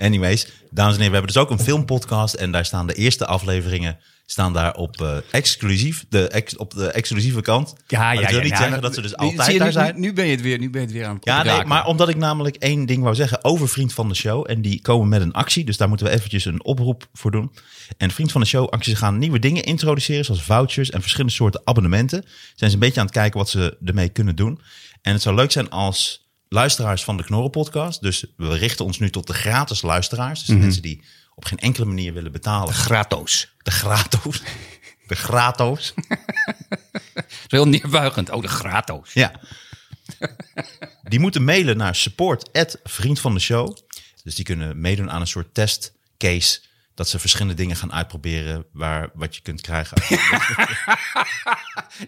[0.00, 3.26] Anyways, dames en heren, we hebben dus ook een filmpodcast en daar staan de eerste
[3.26, 3.98] afleveringen
[4.30, 7.74] staan daar op eh, exclusief, de ex, op de exclusieve kant.
[7.90, 10.00] Maar dat wil niet zeggen dat ze dus altijd je, daar nu- zijn.
[10.00, 11.86] Nu, ben je het weer, nu ben je het weer aan het Ja, nee, maar
[11.86, 14.50] omdat ik namelijk één ding wou zeggen over Vriend van de Show.
[14.50, 17.52] En die komen met een actie, dus daar moeten we eventjes een oproep voor doen.
[17.96, 21.60] En Vriend van de Show acties gaan nieuwe dingen introduceren, zoals vouchers en verschillende soorten
[21.64, 22.24] abonnementen.
[22.54, 24.60] Zijn ze een beetje aan het kijken wat ze ermee kunnen doen.
[25.02, 28.02] En het zou leuk zijn als luisteraars van de Knorren podcast.
[28.02, 30.38] Dus we richten ons nu tot de gratis luisteraars.
[30.38, 31.02] Dus de mensen die
[31.34, 32.74] op geen enkele manier willen betalen.
[32.74, 33.52] Grato's.
[33.62, 34.42] De grato's.
[35.06, 35.94] De grato's.
[37.48, 38.30] Heel neerbuigend.
[38.30, 39.12] Oh, de grato's.
[39.12, 39.40] Ja.
[41.02, 42.50] Die moeten mailen naar support
[42.82, 43.76] vriend van de show.
[44.24, 46.60] Dus die kunnen meedoen aan een soort testcase.
[47.00, 49.96] Dat ze verschillende dingen gaan uitproberen waar, wat je kunt krijgen.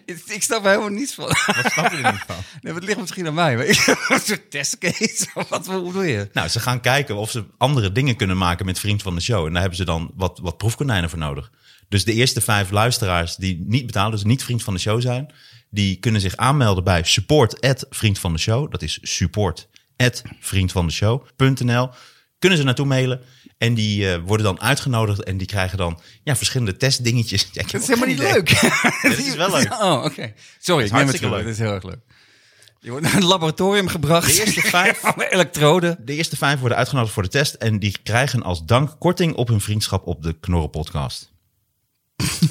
[0.05, 1.25] Ik snap er helemaal niets van.
[1.25, 2.35] Wat snap je er niet van?
[2.61, 3.55] Nee, het ligt misschien aan mij.
[3.55, 5.27] Maar ik, een soort testcase.
[5.49, 6.29] Wat bedoel je?
[6.33, 9.45] Nou, ze gaan kijken of ze andere dingen kunnen maken met Vriend van de Show.
[9.45, 11.51] En daar hebben ze dan wat, wat proefkonijnen voor nodig.
[11.89, 15.33] Dus de eerste vijf luisteraars die niet betalen, dus niet Vriend van de Show zijn...
[15.69, 18.71] die kunnen zich aanmelden bij support Vriend van de Show.
[18.71, 19.67] Dat is support
[20.39, 21.89] vriendvandeshow.nl.
[22.39, 23.21] Kunnen ze naartoe mailen.
[23.63, 27.47] En die eh, worden dan uitgenodigd en die krijgen dan ja, verschillende testdingetjes.
[27.51, 28.49] Ja, Dat is helemaal niet leuk.
[29.01, 29.73] Dit is wel leuk.
[29.73, 30.33] Oh, oké.
[30.59, 31.31] Sorry, ik neem het terug.
[31.37, 31.99] Dat is heel erg leuk.
[32.79, 34.27] Je wordt naar een laboratorium gebracht.
[34.35, 35.97] De eerste vijf- elektroden.
[36.05, 37.53] De eerste vijf worden uitgenodigd voor de test.
[37.53, 41.31] En die krijgen als dank korting op hun vriendschap op de Knorren podcast.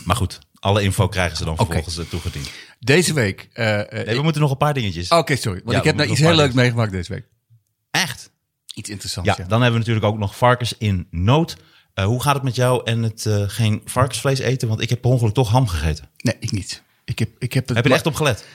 [0.05, 2.51] maar goed, alle info krijgen ze dan vervolgens eh, toegediend.
[2.79, 3.49] Deze week.
[3.53, 3.65] eh,
[4.05, 5.09] Nee, we moeten nog een paar dingetjes.
[5.09, 5.59] Oké, sorry.
[5.65, 7.27] Want Ja, ik heb nou iets heel leuks meegemaakt deze week.
[7.91, 8.31] Echt?
[8.75, 9.31] Iets interessants.
[9.31, 11.57] Ja, Ja, dan hebben we natuurlijk ook nog varkens in nood.
[11.95, 14.69] Eh, hoe gaat het met jou en het eh, geen varkensvlees eten?
[14.69, 16.09] Want ik heb per ongeluk toch ham gegeten.
[16.17, 16.83] Nee, ik niet.
[17.05, 18.47] Ik heb, ik heb, het Heb je er echt op gelet?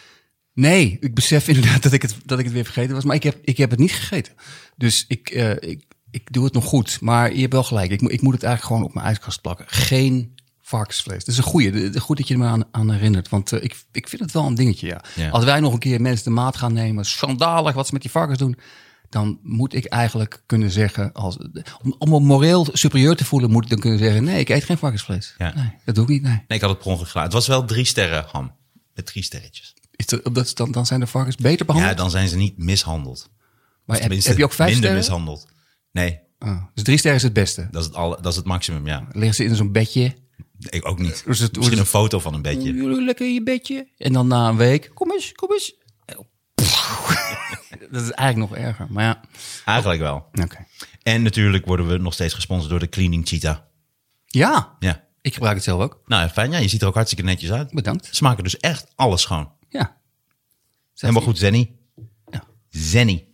[0.54, 3.04] Nee, ik besef inderdaad dat ik het, dat ik het weer vergeten was.
[3.04, 4.34] Maar ik heb, ik heb het niet gegeten.
[4.76, 6.98] Dus ik, eh, ik, ik doe het nog goed.
[7.02, 7.92] Maar je hebt wel gelijk.
[7.92, 9.66] Ik, moet- ik moet het eigenlijk gewoon op mijn ijskast plakken.
[9.68, 11.18] Geen varkensvlees.
[11.20, 11.72] Dat is een goeie.
[11.72, 13.30] De- de- Goed dat je me aan, aan herinnert.
[13.30, 15.02] Want ik, ik vind het wel een dingetje, ja.
[15.16, 15.30] Ja.
[15.30, 17.06] Als wij nog een keer mensen de maat gaan nemen...
[17.06, 18.58] schandalig wat ze met die varkens doen...
[19.10, 21.14] dan moet ik eigenlijk kunnen zeggen...
[21.14, 21.38] Als,
[21.84, 23.52] om, om me moreel superieur te voelen...
[23.52, 24.24] moet ik dan kunnen zeggen...
[24.24, 25.36] nee, ik eet geen varkensvlees.
[25.38, 25.54] Ja.
[25.56, 26.32] Nee, dat doe ik niet, nee.
[26.32, 27.24] Nee, ik had het per ongeluk gedaan.
[27.24, 28.56] Het was wel drie sterren ham.
[28.94, 29.74] Met drie sterretjes.
[29.96, 31.96] Is dat, dan, dan zijn de varkens beter behandeld?
[31.96, 33.30] Ja, dan zijn ze niet mishandeld.
[33.86, 35.10] maar heb, Tenminste, heb je ook vijf minder sterren?
[35.10, 35.48] mishandeld.
[35.92, 37.68] Nee, Ah, dus drie sterren is het beste.
[37.72, 39.08] dat is het, alle, dat is het maximum, ja.
[39.12, 40.16] Liggen ze in zo'n bedje.
[40.70, 41.24] Ik ook niet.
[41.28, 42.74] Is het- Misschien is een foto van een bedje.
[42.74, 43.88] Jullie lekker in je bedje.
[43.98, 45.76] En dan na een week, kom eens, kom eens.
[47.92, 48.88] Dat is eigenlijk nog erger.
[48.90, 49.22] Maar ja,
[49.66, 50.30] Eigenlijk wel.
[50.34, 50.66] oké.
[51.04, 53.58] En natuurlijk worden we nog steeds gesponsord door de Cleaning Cheetah.
[54.26, 55.04] Ja, Ja.
[55.22, 56.02] ik gebruik het zelf ook.
[56.06, 56.52] Nou, fijn.
[56.52, 57.72] Ja, je ziet er ook hartstikke netjes uit.
[57.72, 58.10] Bedankt.
[58.12, 59.52] Ze maken dus echt alles schoon.
[59.70, 59.98] Ja.
[60.96, 61.72] Helemaal goed, Zenny.
[62.32, 62.44] Ja.
[62.70, 63.28] Zenny.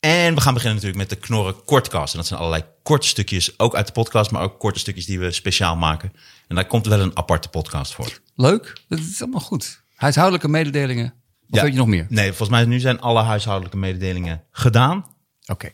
[0.00, 2.12] En we gaan beginnen natuurlijk met de Knorren Kortcast.
[2.12, 5.18] En dat zijn allerlei korte stukjes, ook uit de podcast, maar ook korte stukjes die
[5.18, 6.12] we speciaal maken.
[6.48, 8.20] En daar komt wel een aparte podcast voor.
[8.34, 8.80] Leuk.
[8.88, 9.82] Dat is allemaal goed.
[9.94, 11.14] Huishoudelijke mededelingen.
[11.50, 11.62] Of Ja.
[11.62, 12.06] weet je nog meer?
[12.08, 15.06] Nee, volgens mij nu zijn alle huishoudelijke mededelingen gedaan.
[15.46, 15.70] Oké.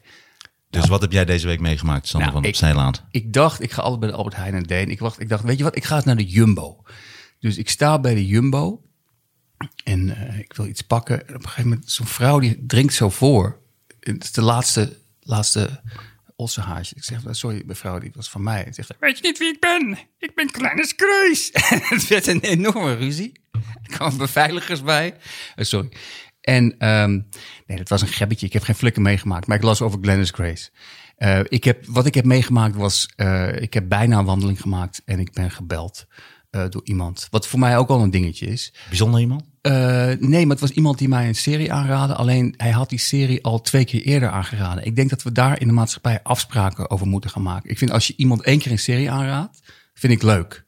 [0.71, 3.05] Dus wat heb jij deze week meegemaakt, Sander Nou, van ik- Op Zeeland?
[3.11, 4.91] Ik dacht, ik ga altijd bij de Albert Heijn en Deen.
[4.91, 6.83] Ik, wacht, ik dacht, weet je wat, ik ga eens naar de Jumbo.
[7.41, 8.83] Dus ik sta bij de Jumbo
[9.85, 11.29] en eh, ik wil iets pakken.
[11.29, 13.61] En op een gegeven moment, zo'n vrouw die drinkt zo voor.
[14.01, 15.81] Het is de laatste, laatste
[16.37, 16.95] ossenhaasje.
[16.97, 18.65] Ik zeg, sorry mevrouw, die was van mij.
[18.65, 19.99] En zegt, weet je niet wie ik ben?
[20.19, 21.51] Ik ben Kleine Skreus.
[21.51, 23.33] En het werd een enorme ruzie.
[23.83, 25.15] Er kwamen beveiligers bij.
[25.55, 25.89] Eh, sorry.
[26.41, 27.21] En ehm,
[27.67, 28.47] nee, dat was een gebbetje.
[28.47, 30.71] Ik heb geen flikker meegemaakt, maar ik las over Glennis Grace.
[31.23, 35.03] Eh, ik heb, wat ik heb meegemaakt was, eh, ik heb bijna een wandeling gemaakt
[35.05, 36.07] en ik ben gebeld
[36.51, 37.27] eh, door iemand.
[37.31, 38.75] Wat voor mij ook wel een dingetje is.
[38.89, 39.45] Bijzonder iemand?
[40.21, 42.15] Nee, maar het was iemand die mij een serie aanraadde.
[42.15, 44.85] Alleen hij had die serie al twee keer eerder aangeraden.
[44.85, 47.71] Ik denk dat we daar in de maatschappij afspraken over moeten gaan maken.
[47.71, 49.63] Ik vind als je iemand één keer een serie aanraadt,
[49.95, 50.65] vind ik leuk.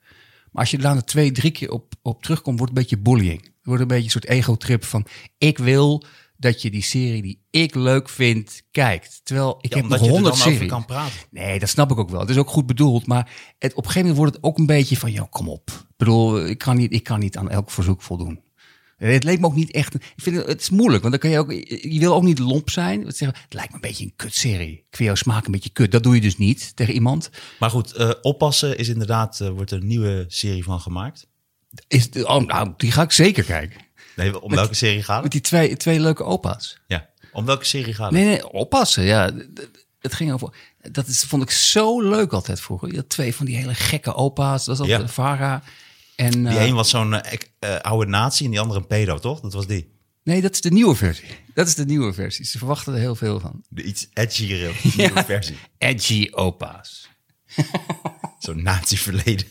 [0.50, 3.42] Maar als je daar twee, drie keer op, op terugkomt, wordt een beetje bullying.
[3.44, 5.06] Het wordt een beetje een soort ego-trip van
[5.38, 6.04] ik wil
[6.36, 9.20] dat je die serie die ik leuk vind, kijkt.
[9.22, 10.68] Terwijl ik Ja, heb nog er honderd series.
[10.68, 11.14] kan praten.
[11.30, 12.20] Nee, dat snap ik ook wel.
[12.20, 13.06] Het is ook goed bedoeld.
[13.06, 15.12] Maar het, op een gegeven moment wordt het ook een beetje van...
[15.12, 15.70] joh, kom op.
[15.70, 18.40] Ik bedoel, ik kan niet, ik kan niet aan elk verzoek voldoen.
[18.96, 19.94] Het leek me ook niet echt...
[19.94, 21.52] Ik vind het, het is moeilijk, want dan kan je ook...
[21.92, 23.06] Je wil ook niet lomp zijn.
[23.06, 24.72] Het lijkt me een beetje een kutserie.
[24.72, 25.92] Ik vind jouw smaak een beetje kut.
[25.92, 27.30] Dat doe je dus niet tegen iemand.
[27.58, 31.26] Maar goed, eh, oppassen is inderdaad, eh, wordt er een nieuwe serie van gemaakt.
[31.88, 33.80] Is, oh, nou, die ga ik zeker kijken.
[34.16, 35.32] Nee, om welke serie gaat Met het?
[35.32, 36.78] die twee, twee leuke opa's.
[36.86, 38.14] Ja, om welke serie gaat het?
[38.20, 39.02] Nee, nee, oppassen.
[39.04, 39.30] Ja,
[40.00, 40.54] het ging over.
[40.90, 42.90] Dat is, vond ik zo leuk altijd vroeger.
[42.90, 44.64] Je had twee van die hele gekke opa's.
[44.64, 44.94] Dat was Ja.
[44.94, 45.62] altijd Vara.
[46.16, 49.18] En, Die eh, een was zo'n eh, eh, oude nazi en die andere een pedo,
[49.18, 49.40] toch?
[49.40, 49.92] Dat was die.
[50.22, 51.28] Nee, dat is de nieuwe versie.
[51.54, 52.44] Dat is de nieuwe versie.
[52.44, 53.64] Ze verwachten er heel veel van.
[53.68, 54.08] De iets
[54.96, 55.56] nieuwe versie.
[55.78, 57.08] Edgy opa's.
[58.38, 59.46] Zo'n nazi-verleden.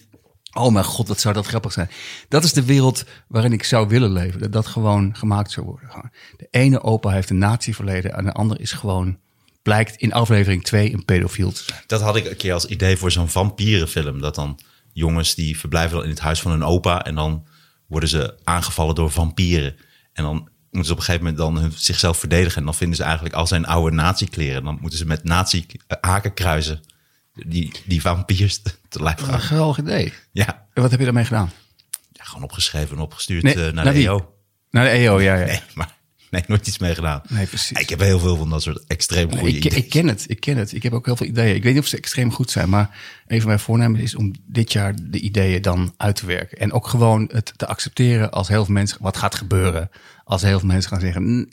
[0.54, 1.90] Oh mijn god, wat zou dat grappig zijn.
[2.28, 4.40] Dat is de wereld waarin ik zou willen leven.
[4.40, 6.12] Dat dat gewoon gemaakt zou worden.
[6.38, 9.18] De ene opa heeft een nazi-verleden en de andere is gewoon...
[9.62, 11.66] blijkt in aflevering 2 een pedofiel te.
[11.88, 14.22] Dat had ik een keer als idee voor zo'n vampierenfilm.
[14.22, 14.60] Dat dan
[14.92, 17.46] jongens die verblijven in het huis van hun opa en dan
[17.88, 19.76] worden ze aangevallen door vampieren.
[20.14, 22.58] En dan moeten ze op een gegeven moment dan zichzelf verdedigen.
[22.58, 24.64] En dan vinden ze eigenlijk al zijn oude nazi-kleren.
[24.64, 26.82] Dan moeten ze met nazi-hakenkruisen
[27.34, 28.62] die, die vampiers
[28.94, 30.14] te, Een geweldig idee.
[30.32, 31.52] Ja, En wat heb je daarmee gedaan?
[32.12, 34.00] ja, gewoon opgeschreven en opgestuurd Nee, eh, naar, naar de?
[34.00, 34.34] EO.
[34.70, 35.36] Naar de EO, ja.
[35.36, 35.46] ja.
[35.46, 36.02] Nee, maar
[36.34, 37.22] Nee, nooit iets mee gedaan.
[37.30, 37.80] Nee, precies.
[37.80, 39.84] Ik heb heel veel van dat soort extreem goede ik, ideeën.
[39.84, 40.74] ik ken het, ik ken het.
[40.74, 41.56] Ik heb ook heel veel ideeën.
[41.56, 44.34] Ik weet niet of ze extreem goed zijn, maar een van mijn voornemens is om
[44.46, 46.58] dit jaar de ideeën dan uit te werken.
[46.58, 49.90] En ook gewoon het te accepteren als heel veel mensen, wat gaat gebeuren
[50.24, 51.48] als heel veel mensen gaan zeggen, "Mm,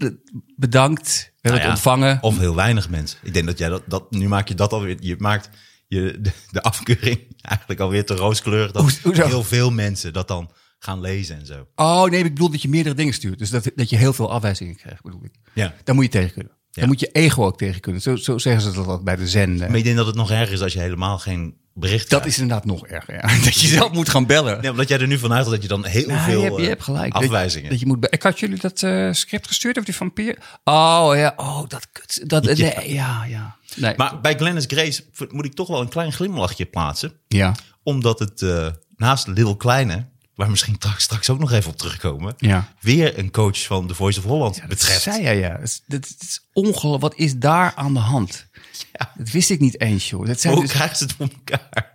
[0.57, 2.19] bedankt, we hebben Nou het ontvangen.
[2.21, 3.19] Of heel weinig mensen.
[3.23, 4.97] Ik denk dat jij dat, dat nu maak je dat alweer.
[5.01, 5.49] Je maakt
[5.97, 7.19] je, de, de afkeuring
[7.53, 8.73] eigenlijk alweer te rooskleurig.
[8.73, 9.27] Dat Hoe- hoezo?
[9.27, 11.67] heel veel mensen dat dan gaan lezen en zo.
[11.75, 13.39] Oh nee, ik bedoel dat je meerdere dingen stuurt.
[13.39, 15.35] Dus dat, dat je heel veel afwijzingen krijgt, bedoel ik.
[15.55, 15.75] Ja.
[15.85, 16.53] Daar moet je tegen kunnen.
[16.53, 16.81] Ja.
[16.81, 18.03] Daar moet je ego ook tegen kunnen.
[18.03, 19.61] Zo, zo zeggen ze dat bij de zen.
[19.63, 19.69] eh.
[19.69, 22.39] Maar ik denk dat het nog erger is als je helemaal geen bericht Dat is
[22.39, 23.15] inderdaad nog erger.
[23.15, 23.21] Ja.
[23.45, 24.61] Dat je zelf moet gaan bellen.
[24.61, 26.57] Nee, omdat jij er nu vanuit gaat dat je dan heel Ja, veel je, hebt,
[26.57, 27.13] je eh, hebt gelijk.
[27.13, 27.71] Dat- afwijzingen.
[27.71, 28.07] Dat, je moet.
[28.11, 30.39] Ik had jullie dat eh, script gestuurd over die vampier.
[30.65, 32.23] Oh ja, oh dat kut.
[32.31, 32.73] Dat, Ja.
[32.77, 33.57] Nee, ja, ja.
[33.77, 33.95] Nee.
[33.97, 37.13] Maar bij Glennis Grace moet ik toch wel een klein glimlachje plaatsen.
[37.29, 39.95] ja, Omdat het eh, naast Little Kleine,
[40.35, 42.73] waar we misschien straks, straks ook nog even op terugkomen, ja.
[42.81, 45.03] weer een coach van The Voice of Holland Dat betreft.
[45.03, 45.51] zei jij, ja.
[45.53, 47.03] Het is, dat is ongelooflijk.
[47.03, 48.47] Wat is daar aan de hand?
[48.93, 49.13] Ja.
[49.17, 50.27] Dat wist ik niet eens, joh.
[50.27, 51.93] Dat zijn Hoe dus, krijgen ze het voor elkaar?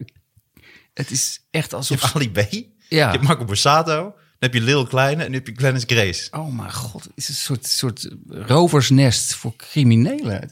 [0.94, 2.02] het is echt Je alsof...
[2.02, 3.12] hebt Ali B, je Ja.
[3.12, 6.28] hebt Marco Borsato, dan heb je Lil Kleine en dan heb je Glennis Grace.
[6.32, 10.50] Oh mijn god, het is een soort, soort roversnest voor criminelen.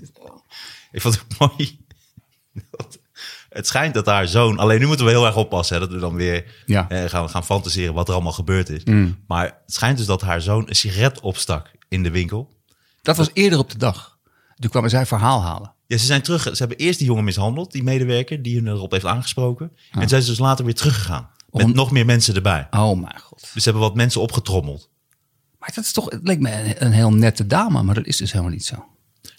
[0.91, 1.81] Ik vond het mooi.
[3.49, 5.99] Het schijnt dat haar zoon, alleen nu moeten we heel erg oppassen, hè, dat we
[5.99, 6.89] dan weer Ja.
[6.89, 8.83] eh, gaan, gaan fantaseren wat er allemaal gebeurd is.
[8.83, 9.23] Mm.
[9.27, 12.57] Maar het schijnt dus dat haar zoon een sigaret opstak in de winkel.
[13.01, 14.17] Dat was eerder op de dag.
[14.55, 15.72] Toen kwamen zij verhaal halen.
[15.93, 16.41] Ja, ze zijn terug.
[16.43, 19.71] Ze hebben eerst die jongen mishandeld, die medewerker, die hun erop heeft aangesproken.
[19.91, 21.29] En zijn ze dus later weer teruggegaan.
[21.51, 22.67] Met Om- nog meer mensen erbij.
[22.71, 23.39] Oh mijn god.
[23.39, 24.89] Dus ze hebben wat mensen opgetrommeld.
[25.59, 28.17] Maar dat is toch, het leek me een, een heel nette dame, maar dat is
[28.17, 28.85] dus helemaal niet zo.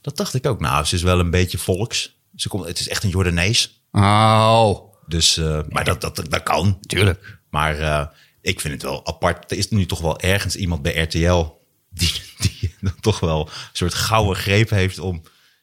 [0.01, 0.61] Dat dacht ik ook.
[0.61, 2.19] Nou, ze is wel een beetje volks.
[2.35, 3.83] Ze komt, het is echt een Jordanees.
[3.93, 6.79] Oh, Dus, eh, maar dat, dat, dat kan.
[6.81, 7.39] tuurlijk.
[7.51, 8.07] Maar eh,
[8.41, 9.51] ik vind het wel apart.
[9.51, 11.45] Er is nu toch wel ergens iemand bij RTL
[11.91, 12.13] die,
[12.61, 15.23] die dan toch wel een soort gouden greep heeft om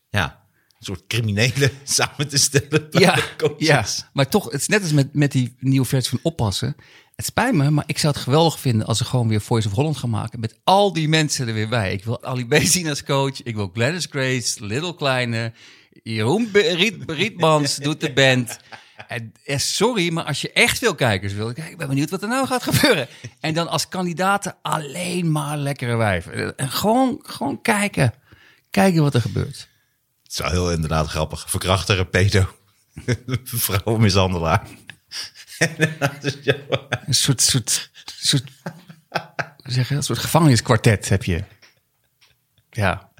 [0.09, 0.40] ja,
[0.81, 2.87] een soort criminelen samen te stellen.
[2.89, 3.17] Ja,
[3.57, 6.75] ja, maar toch, het is net als met, met die nieuwe versie van Oppassen.
[7.15, 9.73] Het spijt me, maar ik zou het geweldig vinden als ze gewoon weer Voice of
[9.73, 10.39] Holland gaan maken.
[10.39, 11.93] Met al die mensen er weer bij.
[11.93, 13.43] Ik wil Ali B zien als coach.
[13.43, 15.53] Ik wil Gladys Grace, Little Kleine.
[16.03, 18.59] Jeroen Riet, Rietmans doet de band.
[19.07, 22.21] En, eh, sorry, maar als je echt veel kijkers wil, kijk, ik ben benieuwd wat
[22.21, 23.07] er nou gaat gebeuren.
[23.39, 26.57] En dan als kandidaten alleen maar lekkere wijven.
[26.57, 28.13] En gewoon, gewoon kijken.
[28.69, 29.69] Kijken wat er gebeurt.
[30.31, 31.49] Het is wel heel inderdaad grappig.
[31.49, 32.55] Verkrachter, pedo,
[33.43, 34.67] vrouwenmishandelaar.
[37.05, 38.43] Een soort, soort, soort,
[39.63, 41.43] zeg je, een soort gevangeniskwartet heb je.
[42.69, 43.11] Ja.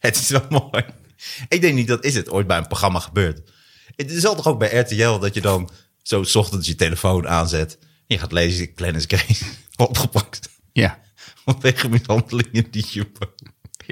[0.00, 0.84] Het is wel mooi.
[1.48, 3.50] Ik denk niet dat is het ooit bij een programma gebeurd.
[3.96, 5.70] Het is al toch ook bij RTL dat je dan
[6.02, 7.78] zo 's ochtends je telefoon aanzet.
[8.06, 9.44] Je gaat lezen, Glennis Grace
[9.76, 10.48] opgepakt.
[10.72, 11.00] Ja.
[11.44, 13.10] Vanwege mishandelingen die je...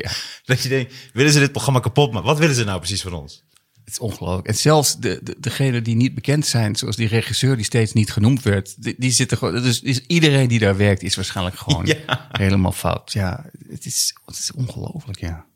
[0.04, 0.10] ja.
[0.44, 2.28] Dat je denkt, willen ze dit programma kapot maken?
[2.28, 3.44] Wat willen ze nou precies van ons?
[3.84, 4.46] Het is ongelooflijk.
[4.48, 8.12] En zelfs de, de, degenen die niet bekend zijn, zoals die regisseur die steeds niet
[8.12, 9.62] genoemd werd, die, die zitten gewoon.
[9.62, 12.28] Dus is iedereen die daar werkt, is waarschijnlijk gewoon Ja.
[12.32, 13.12] helemaal fout.
[13.12, 15.46] Ja, het is, het is ongelooflijk, ja.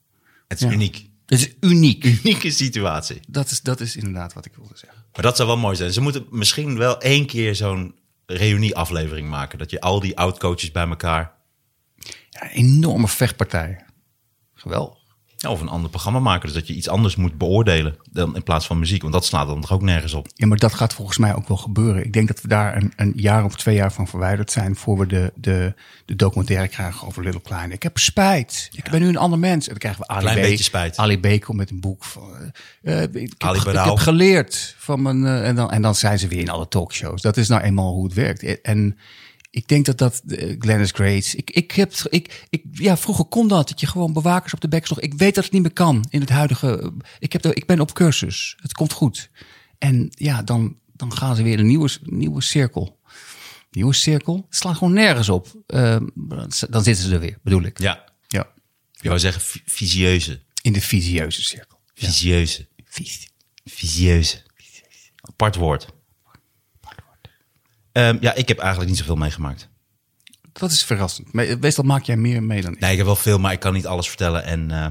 [0.49, 0.73] Het is Ja.
[0.73, 1.07] uniek.
[1.27, 2.05] Het is uniek.
[2.05, 3.21] Unieke situatie.
[3.29, 5.05] Dat is, dat is inderdaad wat ik wilde zeggen.
[5.13, 5.93] Maar dat zou wel mooi zijn.
[5.93, 7.95] Ze moeten misschien wel één keer zo'n
[8.27, 9.59] reunieaflevering maken.
[9.59, 11.33] Dat je al die oud-coaches bij elkaar...
[12.31, 13.85] Ja, enorme vechtpartijen.
[14.62, 15.01] Geweldig.
[15.37, 16.46] Ja, of een ander programma maken.
[16.46, 19.03] Dus dat je iets anders moet beoordelen dan in plaats van muziek.
[19.03, 20.29] Want dat slaat dan toch ook nergens op.
[20.35, 22.05] Ja, maar dat gaat volgens mij ook wel gebeuren.
[22.05, 24.77] Ik denk dat we daar een, een jaar of twee jaar van verwijderd zijn...
[24.77, 27.72] voor we de, de, de documentaire krijgen over Little Klein.
[27.72, 28.68] Ik heb spijt.
[28.72, 29.64] Ik ben nu een ander mens.
[29.64, 30.42] En dan krijgen we Ali Klein B.
[30.42, 30.96] beetje spijt.
[30.96, 31.40] Ali B.
[31.44, 32.53] komt met een boek van...
[32.83, 35.27] eh, ik, Ali heb, ik heb geleerd van mijn...
[35.27, 37.22] eh, en, dan, en dan zijn ze weer in alle talkshows.
[37.22, 38.61] Dat is nou eenmaal hoe het werkt.
[38.61, 38.98] En
[39.53, 41.37] ik denk dat dat uh, Glennis Grace...
[41.37, 43.69] Ik, ik heb, ik, ik, ja, vroeger kon dat.
[43.69, 45.01] Dat je gewoon bewakers op de bek sloeg.
[45.01, 46.93] Ik weet dat het niet meer kan in het huidige...
[47.19, 48.57] Ik, heb de, ik ben op cursus.
[48.61, 49.31] Het komt goed.
[49.79, 53.01] En ja, dan, dan gaan ze weer een nieuwe, nieuwe cirkel.
[53.71, 54.37] Nieuwe cirkel.
[54.47, 55.62] Het slaat gewoon nergens op.
[55.67, 56.07] Ehm,
[56.71, 57.79] dan zitten ze er weer, bedoel ik.
[57.79, 58.05] Ja.
[58.29, 58.53] Ja.
[58.93, 60.43] Je wou zeggen vi- visieuze.
[60.62, 61.79] In de visieuze cirkel.
[61.95, 62.69] Visieuze.
[62.85, 63.29] Vies.
[63.65, 64.43] Visieuze.
[65.21, 65.87] Apart woord.
[67.93, 69.69] Ehm, ja, ik heb eigenlijk niet zoveel meegemaakt.
[70.53, 71.33] Dat is verrassend.
[71.33, 72.81] Me- Meestal maak jij meer mee dan ik.
[72.81, 74.45] Nee, ik heb wel veel, maar ik kan niet alles vertellen.
[74.45, 74.87] En eh,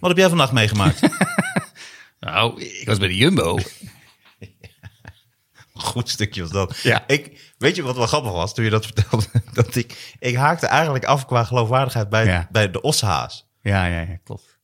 [0.00, 1.00] wat heb jij vandaag meegemaakt?
[2.20, 3.58] Nou, ik was bij de Jumbo.
[5.72, 6.78] Goed stukje was dat.
[6.82, 7.04] Ja.
[7.06, 9.26] Ik, weet je wat wel grappig was toen je dat vertelde?
[9.52, 12.48] Dat ik, ik haakte eigenlijk af qua geloofwaardigheid bij, Ja.
[12.50, 13.46] bij de oshaas.
[13.60, 14.55] Ja, ja, ja, klopt.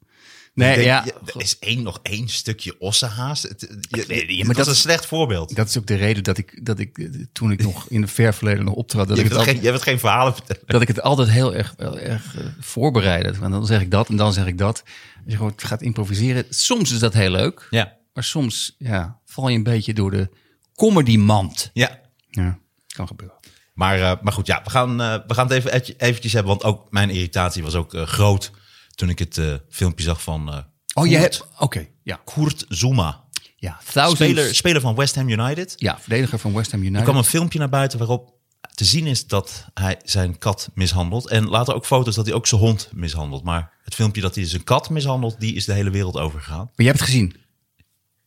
[0.55, 1.05] Nee, denk, ja.
[1.07, 3.43] Er is één, nog één stukje ossenhaas.
[3.43, 5.57] Het, je, maar dat- een slecht voorbeeld.
[5.57, 8.11] Dat is ook de reden dat ik, dat ik eh, toen ik nog in het
[8.11, 10.35] ver verleden nog optrad, dat je, ik hebt het geen, altijd, je hebt geen verhalen
[10.35, 10.63] vertellen.
[10.67, 13.39] dat ik het altijd heel erg, wel erg eh, voorbereid.
[13.39, 14.83] Want dan zeg ik dat en dan zeg ik dat.
[15.15, 16.45] Als je gewoon gaat improviseren.
[16.49, 17.67] Soms is dat heel leuk.
[17.71, 17.97] Ja.
[18.13, 20.29] Maar soms ja, val je een beetje door de
[20.75, 21.71] comedy-mand.
[21.73, 22.01] ja.
[22.31, 23.37] Ja, kan gebeuren.
[23.75, 26.51] Maar, eh, maar goed, ja, we gaan, we gaan het even eventjes hebben.
[26.51, 28.51] Want ook mijn irritatie was ook groot
[28.95, 30.59] toen ik het eh, filmpje zag van eh
[30.95, 31.47] Oh, je hebt...
[31.59, 32.21] Oké, ja.
[32.25, 33.25] Kurt Zuma.
[33.57, 34.15] Ja, thousands...
[34.21, 35.75] Speler, speler van West Ham United.
[35.77, 36.99] Ja, verdediger van West Ham United.
[36.99, 38.35] Er kwam een filmpje naar buiten waarop
[38.75, 41.29] te zien is dat hij zijn kat mishandelt.
[41.29, 43.43] En later ook foto's dat hij ook zijn hond mishandelt.
[43.45, 46.59] Maar het filmpje dat hij zijn kat mishandelt, die is de hele wereld overgegaan.
[46.65, 47.35] Maar je hebt het gezien.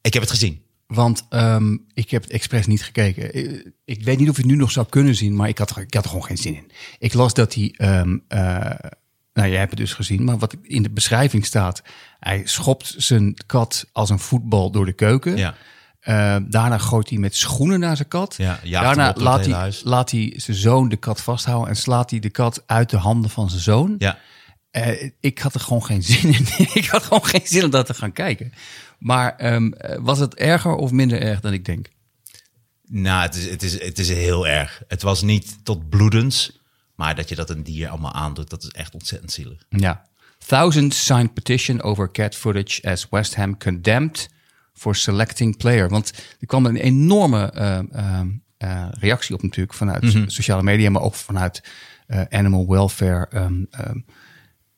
[0.01, 0.63] Ik heb het gezien.
[0.87, 3.33] Want ehm, ik heb het expres niet gekeken.
[3.33, 5.69] Eh, Ik weet niet of je het nu nog zou kunnen zien, maar ik had,
[5.69, 6.71] er, ik had er gewoon geen zin in.
[6.99, 8.71] Ik las dat hij, ehm, eh,
[9.35, 11.81] nou jij hebt het dus gezien, maar wat in de beschrijving staat,
[12.19, 15.37] hij schopt zijn kat als een voetbal door de keuken.
[15.37, 15.55] Ja.
[15.99, 18.35] Eh, daarna gooit hij met schoenen naar zijn kat.
[18.37, 22.29] Ja, daarna laat hij, laat hij zijn zoon de kat vasthouden en slaat hij de
[22.29, 23.95] kat uit de handen van zijn zoon.
[23.97, 24.17] Ja.
[24.71, 26.47] Eh, ik had er gewoon geen zin in.
[26.81, 28.53] ik had gewoon geen zin om dat te gaan kijken.
[28.99, 31.87] Maar ehm, eh, was het erger of minder erg dan ik denk?
[32.87, 34.81] Nou, het is, het, is, het is heel erg.
[34.87, 36.59] Het was niet tot bloedens.
[36.95, 39.65] Maar dat je dat een dier allemaal aandoet, dat is echt ontzettend zielig.
[39.69, 40.05] Ja.
[40.37, 44.29] Thousands signed petition over cat footage as West Ham condemned
[44.73, 45.89] for selecting player.
[45.89, 48.27] Want er kwam een enorme ehm, ehm,
[48.57, 51.63] eh, reactie op natuurlijk vanuit so- sociale media, maar ook vanuit
[52.07, 53.99] eh, animal welfare ehm, ehm,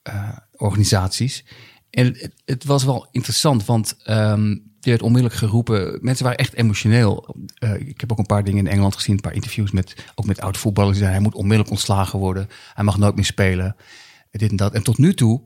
[0.02, 1.46] eh, organisaties.
[1.90, 5.98] En het, het was wel interessant, want er werd onmiddellijk geroepen.
[6.02, 7.36] Mensen waren echt emotioneel.
[7.58, 10.26] Eh, ik heb ook een paar dingen in Engeland gezien, een paar interviews met ook
[10.26, 10.98] met oud voetballers.
[10.98, 12.50] Die hij moet onmiddellijk ontslagen worden.
[12.74, 13.76] Hij mag nooit meer spelen.
[14.32, 14.74] Dit en dat.
[14.74, 15.42] En tot nu toe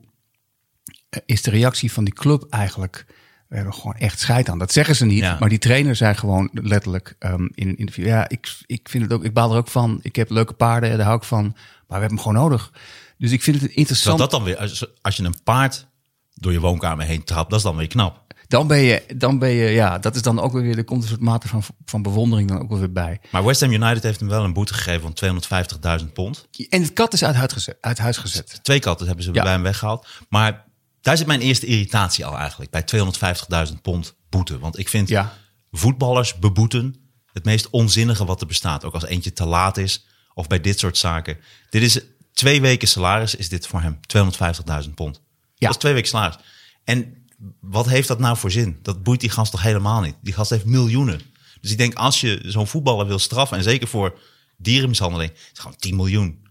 [1.08, 3.06] eh, is de reactie van die club eigenlijk.
[3.48, 4.58] We hebben gewoon echt scheid aan.
[4.58, 5.18] Dat zeggen ze niet.
[5.18, 5.36] Ja.
[5.40, 8.06] Maar die trainer zei gewoon letterlijk ehm, in een interview.
[8.06, 9.24] Ja, ik, ik vind het ook.
[9.24, 9.98] Ik baal er ook van.
[10.02, 11.42] Ik heb leuke paarden, daar hou ik van.
[11.42, 12.72] Maar we hebben hem gewoon nodig.
[13.18, 14.18] Dus ik vind het interessant.
[14.18, 15.86] dat dan weer, als, als je een paard
[16.34, 18.34] door je woonkamer heen trapt, dat is dan weer knap.
[18.52, 21.08] Dan ben je, dan ben je, ja, dat is dan ook weer, er komt een
[21.08, 23.20] soort mate van, van bewondering dan ook wel weer bij.
[23.30, 26.48] Maar West Ham United heeft hem wel een boete gegeven van 250.000 pond.
[26.68, 27.76] En het kat is uit huis gezet.
[27.80, 28.58] Uit huis gezet.
[28.62, 29.42] Twee katten hebben ze Ja.
[29.42, 30.06] bij hem weggehaald.
[30.28, 30.64] Maar
[31.00, 32.70] daar zit mijn eerste irritatie al eigenlijk.
[32.70, 34.58] Bij 250.000 pond boete.
[34.58, 35.32] Want ik vind Ja.
[35.70, 36.96] voetballers beboeten
[37.32, 38.84] het meest onzinnige wat er bestaat.
[38.84, 40.06] Ook als eentje te laat is.
[40.34, 41.38] Of bij dit soort zaken.
[41.70, 42.00] Dit is
[42.32, 44.00] twee weken salaris is dit voor hem.
[44.06, 45.20] 250.000 pond.
[45.54, 45.66] Ja.
[45.66, 46.36] Dat is twee weken salaris.
[46.84, 47.21] En
[47.60, 48.78] wat heeft dat nou voor zin?
[48.82, 50.14] Dat boeit die gast toch helemaal niet?
[50.22, 51.20] Die gast heeft miljoenen.
[51.60, 53.56] Dus ik denk, als je zo'n voetballer wil straffen...
[53.56, 54.18] en zeker voor
[54.56, 55.32] dierenmishandeling...
[55.32, 56.46] is het gewoon 10 miljoen.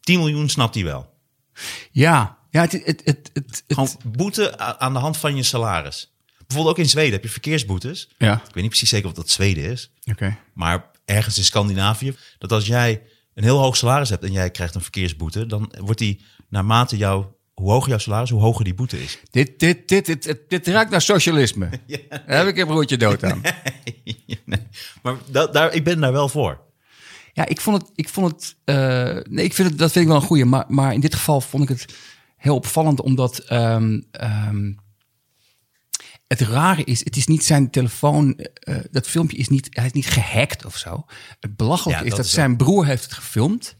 [0.00, 1.14] 10 miljoen snapt hij wel.
[1.90, 6.14] Ja, ja, het, het, het, het, Gewoon boete aan de hand van je salaris.
[6.46, 8.08] Bijvoorbeeld ook in Zweden heb je verkeersboetes.
[8.18, 8.34] Ja.
[8.34, 9.90] Ik weet niet precies zeker of dat Zweden is.
[10.04, 10.36] Oké.
[10.52, 12.16] Maar ergens in Scandinavië.
[12.38, 13.02] Dat als jij
[13.34, 15.46] een heel hoog salaris hebt en jij krijgt een verkeersboete.
[15.46, 17.26] Dan wordt die naarmate jou,
[17.60, 19.18] hoe hoger jouw salaris, hoe hoger die boete is.
[19.30, 21.68] Dit, dit, dit, dit, dit, ruikt naar socialisme.
[22.26, 23.40] Daar heb ik een broertje dood aan.
[24.44, 24.60] nee.
[25.02, 26.60] Maar da- daar, ik ben daar wel voor.
[27.32, 30.10] Ja, ik vond het, ik vond het, eh, nee, ik vind het, dat vind ik
[30.10, 30.44] wel een goeie.
[30.44, 31.94] Maar, maar in dit geval vond ik het
[32.36, 34.72] heel opvallend, omdat ehm, ehm,
[36.26, 39.92] het rare is, het is niet zijn telefoon, eh, dat filmpje is niet, hij is
[39.92, 41.04] niet gehackt of zo.
[41.40, 43.76] Het belachelijke Ja, is dat dat is zijn broer heeft het gefilmd.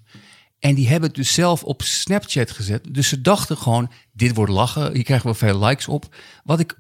[0.59, 2.95] En die hebben het dus zelf op Snapchat gezet.
[2.95, 4.93] Dus ze dachten gewoon, dit wordt lachen.
[4.93, 6.15] Hier krijgen we veel likes op.
[6.45, 6.79] Wat ik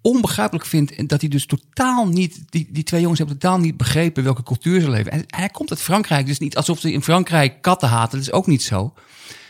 [0.00, 3.76] onbegrijpelijk vind, en dat hij dus totaal niet, die, die twee jongens hebben totaal niet
[3.76, 5.12] begrepen welke cultuur ze leven.
[5.12, 8.18] En hij komt uit Frankrijk, dus niet alsof ze in Frankrijk katten haten.
[8.18, 8.94] Dat is ook niet zo.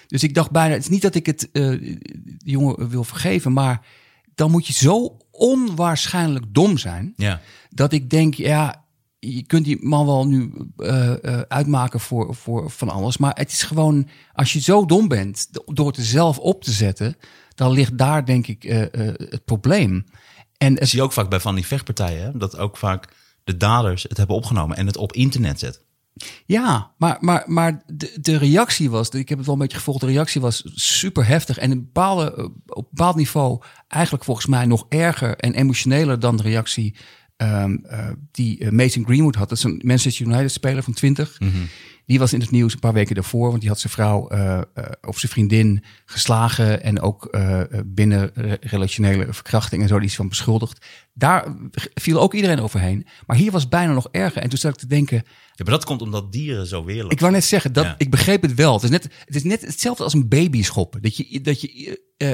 [0.07, 1.68] Dus ik dacht bijna, het is niet dat ik het eh
[2.25, 3.81] die jongen wil vergeven, maar
[4.35, 7.40] dan moet je zo onwaarschijnlijk dom zijn Ja.
[7.70, 8.82] dat ik denk, ja,
[9.27, 13.17] je kunt die man wel nu eh, eh, uitmaken voor, voor van alles.
[13.17, 16.73] Maar het is gewoon, als je zo dom bent door het er zelf op te
[16.73, 17.17] zetten,
[17.55, 18.79] dan ligt daar denk ik eh,
[19.17, 20.07] het probleem.
[20.59, 22.25] En Dat het, zie je ook vaak bij van die vechtpartijen.
[22.25, 22.39] Hè?
[22.39, 23.09] Dat ook vaak
[23.45, 25.83] de daders het hebben opgenomen en het op internet zetten.
[26.47, 30.01] ja, maar, maar, maar de, de reactie was, ik heb het wel een beetje gevolgd,
[30.01, 31.59] de reactie was super heftig.
[31.59, 36.37] En een bepaalde, op een bepaald niveau eigenlijk volgens mij nog erger en emotioneler dan
[36.37, 36.95] de reactie
[37.46, 39.48] ehm, eh, die eh, Mason Greenwood had.
[39.48, 41.38] Dat is een Manchester United speler van 20.
[42.07, 44.61] Die was in het nieuws een paar weken daarvoor, want die had zijn vrouw eh,
[45.02, 47.37] of zijn vriendin geslagen en ook
[47.87, 50.87] binnen re- relationele verkrachting en zo, die is van beschuldigd.
[51.14, 51.57] Daar
[51.94, 53.07] viel ook iedereen overheen.
[53.26, 54.42] Maar hier was het bijna nog erger.
[54.42, 55.16] En toen zat ik te denken,
[55.55, 57.94] Ja, maar dat komt omdat dieren zo weerloos ik wou net zeggen, dat, Ja.
[57.98, 58.74] ik begreep het wel.
[58.74, 61.02] Het is, net, het is net hetzelfde als een baby schoppen.
[61.02, 62.28] Dat je, dat je eh,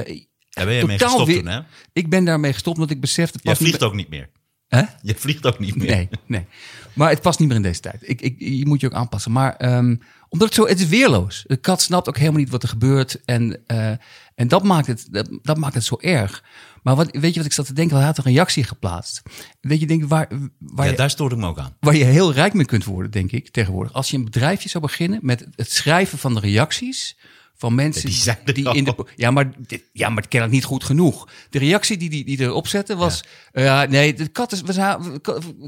[0.49, 1.59] Daar ben je mee gestopt weer- toen, hè?
[1.93, 3.39] Ik ben daarmee gestopt omdat ik besefte...
[3.41, 4.29] Jij vliegt ook niet meer.
[4.69, 4.83] Hè?
[5.01, 5.89] Je vliegt ook niet meer.
[5.89, 6.45] Nee, nee.
[6.93, 8.01] Maar het past niet meer in deze tijd.
[8.01, 9.31] Ik, ik, je moet je ook aanpassen.
[9.31, 9.95] Maar ehm,
[10.29, 11.43] omdat het zo, het is weerloos.
[11.47, 13.21] De kat snapt ook helemaal niet wat er gebeurt.
[13.25, 13.91] En, eh,
[14.35, 16.43] en dat, maakt het, dat, dat maakt het zo erg.
[16.83, 17.97] Maar wat, weet je wat ik zat te denken?
[17.97, 19.21] Hij had een reactie geplaatst.
[19.61, 20.27] Weet je, denk, waar,
[20.57, 21.75] waar, Ja, je, daar stoorde ik me ook aan.
[21.79, 23.93] waar je heel rijk mee kunt worden, denk ik, tegenwoordig.
[23.93, 27.17] Als je een bedrijfje zou beginnen met het schrijven van de reacties
[27.59, 29.05] van mensen Die zijn die in de.
[29.15, 29.49] Ja, maar,
[29.93, 31.27] ja, maar kennelijk niet goed genoeg.
[31.49, 33.23] De reactie die die, die erop zette was.
[33.51, 35.19] eh, Ja, nee, de kat is, we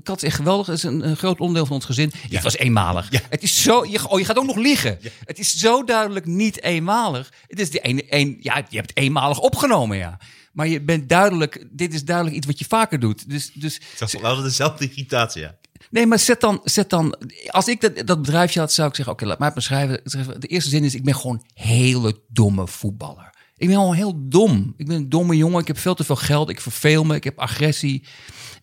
[0.03, 0.65] kat- is echt geweldig.
[0.67, 2.11] Het is een, een groot onderdeel van ons gezin.
[2.29, 3.09] Het was eenmalig.
[3.29, 3.85] Het is zo.
[3.85, 4.99] Je, oh, je gaat ook nog liegen.
[5.25, 7.31] Het is zo duidelijk niet eenmalig.
[7.47, 10.19] Het is de een, een, ja, je hebt het eenmalig opgenomen, ja.
[10.53, 13.29] Maar je bent duidelijk, dit is duidelijk iets wat je vaker doet.
[13.29, 15.55] Dus, dus Dat is wel dezelfde irritatie, ja.
[15.89, 17.15] Nee, maar zet dan, zet dan.
[17.47, 20.01] Als ik dat, dat bedrijfje had, zou ik zeggen: Oké, laat mij beschrijven.
[20.39, 23.29] De eerste zin is: Ik ben gewoon hele domme voetballer.
[23.57, 24.73] Ik ben gewoon heel dom.
[24.77, 25.61] Ik ben een domme jongen.
[25.61, 26.49] Ik heb veel te veel geld.
[26.49, 27.15] Ik verveel me.
[27.15, 28.03] Ik heb agressie.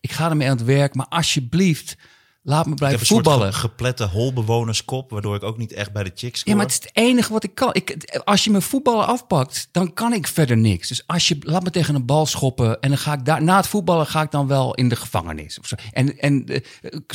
[0.00, 0.94] Ik ga ermee aan het werk.
[0.94, 1.96] Maar alsjeblieft,
[2.42, 3.54] laat me Ik blijven heb een voetballen.
[3.54, 6.50] geplette holbewonerskop, waardoor ik ook niet echt bij de chicks score.
[6.50, 7.70] Ja, maar het is het enige wat ik kan.
[7.72, 10.88] Ik, als je mijn voetballen afpakt, dan kan ik verder niks.
[10.88, 13.56] Dus als je laat me tegen een bal schoppen en dan ga ik daar na
[13.56, 15.74] het voetballen ga ik dan wel in de gevangenis of zo.
[15.92, 16.60] En en eh,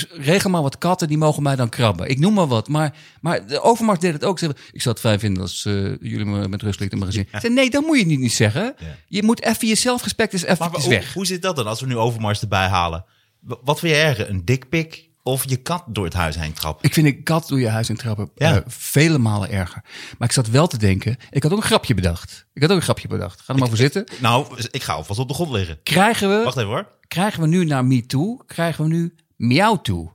[0.10, 2.10] regel maar wat katten die mogen mij dan krabben.
[2.10, 2.68] Ik noem maar wat.
[2.68, 4.40] Maar maar de Overmars deed het ook.
[4.40, 7.16] Ze zeggen, Ik het fijn vinden als eh, jullie me met rust lieten in mijn
[7.16, 7.40] gezin.
[7.42, 8.64] Zei, nee, dat moet je niet, niet zeggen.
[8.64, 8.86] Ja.
[9.08, 11.14] Je moet even je zelfrespect is even Maar hoe, weg.
[11.14, 13.06] hoe zit dat dan als we nu Overmars erbij halen?
[13.42, 16.86] Wat vind je erger, een dikpik of je kat door het huis heen trappen?
[16.86, 18.56] Ik vind een kat door je huis in trappen Ja.
[18.56, 19.82] eh, vele malen erger.
[20.18, 21.18] Maar ik zat wel te denken.
[21.32, 22.46] Ik had ook een grapje bedacht.
[22.54, 23.42] Ik had ook een grapje bedacht.
[23.42, 24.06] Ga er maar voor zitten.
[24.22, 25.80] Nou, ik ga alvast op de grond liggen.
[25.84, 26.88] Krijgen we Wacht even hoor.
[27.08, 30.12] krijgen we nu naar Me Too, krijgen we nu Miauw Toe.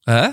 [0.00, 0.28] Hè?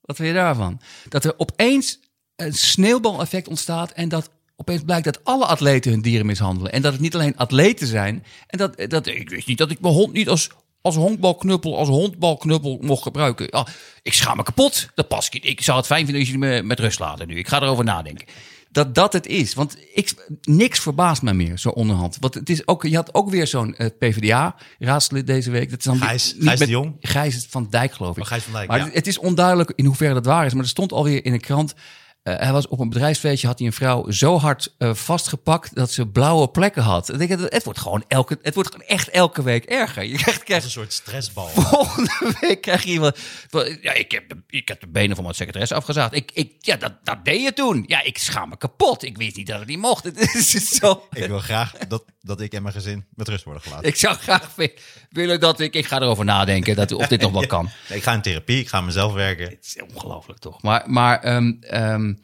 [0.00, 0.80] Wat vind je daarvan?
[1.08, 1.98] Dat er opeens
[2.36, 6.72] een sneeuwbaleffect ontstaat en dat opeens blijkt dat alle atleten hun dieren mishandelen.
[6.72, 8.24] En dat het niet alleen atleten zijn.
[8.46, 10.50] En dat, dat ik wist niet dat ik mijn hond niet als,
[10.86, 13.46] als honkbalknuppel, als hondbalknuppel mocht gebruiken.
[13.50, 13.66] Ja,
[14.02, 14.88] ik schaam me kapot.
[14.94, 15.44] Dat pas ik niet.
[15.44, 17.38] Ik zou het fijn vinden als jullie me met rust laten nu.
[17.38, 18.26] Ik ga erover nadenken.
[18.70, 19.54] Dat dat het is.
[19.54, 22.16] Want ik, niks verbaast mij meer, zo onderhand.
[22.20, 25.70] Want het is ook, je had ook weer zo'n eh, PvdA-raadslid deze week.
[25.70, 26.96] Dat is dan Gijs- niet Gijs de Jong?
[27.00, 28.22] Gijs van Dijk, geloof ik.
[28.22, 28.84] Oh, Gijs van Dijk, maar ja.
[28.84, 30.52] het- het is onduidelijk in hoeverre dat waar is.
[30.54, 31.74] Maar er stond alweer in een krant.
[32.26, 35.92] Eh, hij was op een bedrijfsfeestje, had hij een vrouw zo hard eh, vastgepakt dat
[35.92, 37.12] ze blauwe plekken had.
[37.12, 40.04] Ik denk, het wordt gewoon elke, het wordt gewoon echt elke week erger.
[40.04, 41.46] Je krijgt, een soort stressbal.
[41.48, 42.10] volgende
[42.40, 43.18] week krijg je iemand.
[43.80, 46.14] Ja, ik heb, de, ik heb de benen van mijn secretaresse afgezaagd.
[46.14, 47.84] Ik, ik, ja, dat, dat deed je toen.
[47.86, 49.02] Ja, ik schaam me kapot.
[49.02, 50.04] Ik wist niet dat het niet mocht.
[50.14, 51.06] Het is zo.
[51.12, 53.88] Ik wil graag dat, dat ik en mijn gezin met rust worden gelaten.
[53.88, 54.74] Ik zou graag wi-
[55.10, 55.74] willen dat ik.
[55.74, 57.70] Ik ga erover nadenken dat, of dit nog wel kan.
[57.88, 59.44] Ik ga in therapie, ik ga mezelf werken.
[59.48, 60.62] Het is ongelooflijk toch?
[60.62, 62.14] Maar, maar ehm, ehm,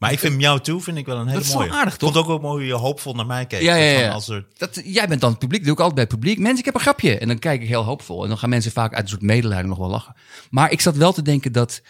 [0.00, 1.72] Maar ik vind Miauw toe vind ik wel een hele Dat is wel mooie.
[1.72, 3.60] aardig, Ik vond ook wel mooi hoe je hoopvol naar mij keek.
[3.62, 4.10] Ja, ja, ja.
[4.10, 5.58] Als er, dat, jij bent dan het publiek.
[5.64, 6.38] Dat doe ik altijd bij het publiek.
[6.38, 7.18] Mensen, ik heb een grapje.
[7.18, 8.22] En dan kijk ik heel hoopvol.
[8.22, 10.14] En dan gaan mensen vaak uit een soort medelijden nog wel lachen.
[10.50, 11.82] Maar ik zat wel te denken dat.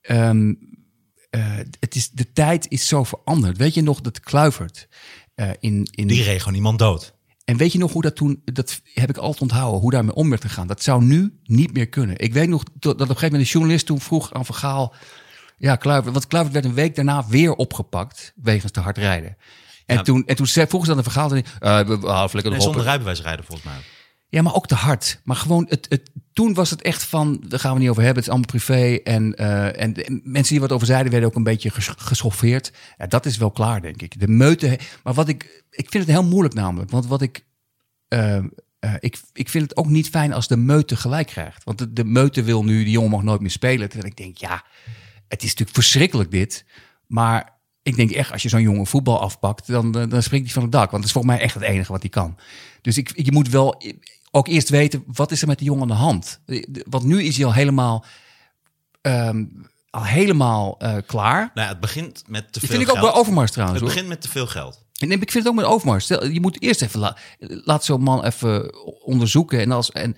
[0.00, 0.52] ehm,
[1.30, 3.56] eh, het is, de tijd is zo veranderd.
[3.56, 4.88] Weet je nog dat Kluivert
[5.34, 7.14] eh, in, in die reed gewoon iemand dood.
[7.44, 10.28] En weet je nog hoe dat toen, dat heb ik altijd onthouden, hoe daarmee om
[10.30, 10.66] werd gegaan.
[10.66, 12.18] Dat zou nu niet meer kunnen.
[12.18, 14.94] Ik weet nog dat op een gegeven moment een journalist toen vroeg aan Vergaal,
[15.56, 19.36] ja, Kluivert, want Kluivert werd een week daarna weer opgepakt wegens te hard rijden.
[19.86, 20.02] En Ja.
[20.02, 21.42] toen, en toen zei, vroegen ze aan de Vergaal, uh,
[22.00, 22.60] we halen lekker op.
[22.60, 23.76] zonder rijbewijs rijden volgens mij.
[24.28, 25.20] Ja, maar ook te hard.
[25.24, 28.22] Maar gewoon, het, het, toen was het echt van, daar gaan we niet over hebben,
[28.22, 29.00] het is allemaal privé.
[29.04, 32.72] En, eh, en, en mensen die wat over zeiden, werden ook een beetje ges- geschoffeerd.
[32.98, 34.20] Ja, dat is wel klaar, denk ik.
[34.20, 36.90] De meute, maar wat ik, ik vind het heel moeilijk namelijk.
[36.90, 37.44] Want wat ik,
[38.08, 38.44] eh,
[38.98, 41.64] ik, ik vind het ook niet fijn als de meute gelijk krijgt.
[41.64, 43.88] Want de, de meute wil nu, die jongen mag nooit meer spelen.
[43.88, 44.64] Terwijl ik denk, ja,
[45.28, 46.64] het is natuurlijk verschrikkelijk dit.
[47.06, 50.54] Maar ik denk echt, als je zo'n jongen voetbal afpakt, dan, dan dan springt hij
[50.54, 50.90] van het dak.
[50.90, 52.36] Want dat is volgens mij echt het enige wat hij kan.
[52.80, 53.82] Dus ik, je moet wel
[54.30, 56.40] ook eerst weten, wat is er met die jongen aan de hand?
[56.88, 58.04] Want nu is hij al helemaal,
[59.00, 59.44] ehm,
[59.90, 61.50] al helemaal eh, klaar.
[61.54, 63.10] Nou het begint met te veel vind ik ook geld.
[63.10, 63.80] bij Overmars trouwens.
[63.80, 63.94] Het hoor.
[63.94, 64.84] begint met te veel geld.
[64.98, 66.04] En ik vind het ook met Overmars.
[66.04, 69.60] Stel, je moet eerst even la- laat zo'n man even onderzoeken.
[69.60, 70.16] En als, en,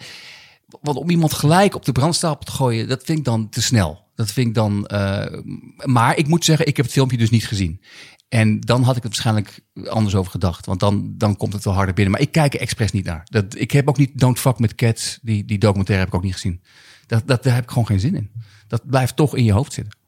[0.80, 4.06] want om iemand gelijk op de brandstapel te gooien, dat vind ik dan te snel.
[4.18, 4.86] Dat vind ik dan.
[4.86, 5.40] eh,
[5.84, 7.80] maar ik moet zeggen, ik heb het filmpje dus niet gezien.
[8.28, 10.66] En dan had ik het waarschijnlijk anders over gedacht.
[10.66, 12.12] Want dan, dan komt het wel harder binnen.
[12.12, 13.22] Maar ik kijk er expres niet naar.
[13.24, 15.18] Dat, ik heb ook niet Don't Fuck with Cats.
[15.22, 16.62] Die, die documentaire heb ik ook niet gezien.
[17.06, 18.30] Dat, dat, daar heb ik gewoon geen zin in.
[18.66, 19.98] Dat blijft toch in je hoofd zitten.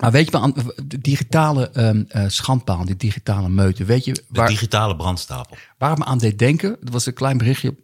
[0.00, 0.52] Maar weet je, wel,
[0.86, 3.84] de digitale eh, schandpaal, die digitale meute.
[3.84, 5.56] Weet je De waar, digitale brandstapel.
[5.78, 6.76] waar het me aan deed denken?
[6.80, 7.76] Dat was een klein berichtje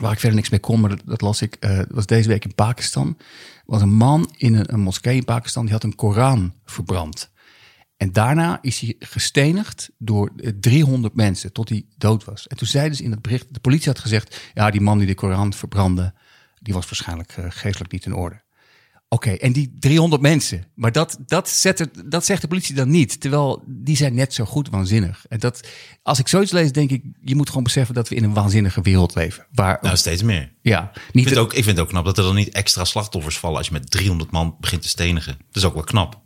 [0.00, 1.60] waar ik verder niks mee kon, maar dat, dat las ik.
[1.60, 3.16] dat was deze week in Pakistan.
[3.64, 7.30] Was een man in een, moskee in Pakistan, die had een Koran verbrand.
[7.96, 12.46] En daarna is hij gestenigd door eh, 300 mensen tot hij dood was.
[12.46, 15.06] En toen zeiden ze in het bericht, de politie had gezegd, ja, die man die
[15.06, 16.14] de Koran verbrandde,
[16.60, 18.43] die was waarschijnlijk eh, geestelijk niet in orde.
[19.14, 22.90] Oké, en die 300 mensen, maar dat, dat, zet het, dat zegt de politie dan
[22.90, 23.20] niet.
[23.20, 25.24] Terwijl die zijn net zo goed waanzinnig.
[25.28, 25.68] En dat,
[26.02, 28.80] als ik zoiets lees, denk ik, je moet gewoon beseffen dat we in een waanzinnige
[28.80, 29.46] wereld leven.
[29.52, 30.52] Waar, Nou, steeds meer.
[30.62, 32.48] ja, Ik niet vind, het ook, ik vind het ook knap dat er dan niet
[32.48, 35.36] extra slachtoffers vallen als je met 300 man begint te stenigen.
[35.36, 36.20] Dat is ook wel knap.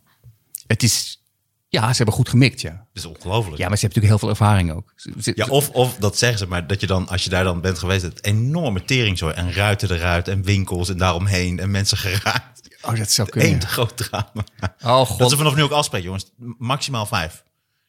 [0.66, 1.22] het is,
[1.68, 2.70] ja, ze hebben goed gemikt, ja.
[2.70, 3.59] Dat is ongelooflijk.
[3.59, 4.95] Ja, maar ze hebben natuurlijk heel veel ervaring ook.
[5.34, 7.78] Ja, of, of dat zeggen ze, maar dat je dan, als je daar dan bent
[7.78, 12.68] geweest, het enorme teringzooi en ruiten eruit en winkels en daaromheen en mensen geraakt.
[12.83, 13.51] Oh, dat zou kunnen.
[13.53, 14.45] Eén groot drama.
[14.62, 15.31] Oh Dat god.
[15.31, 16.31] ze vanaf nu ook afspreken, jongens.
[16.59, 17.43] Maximaal vijf.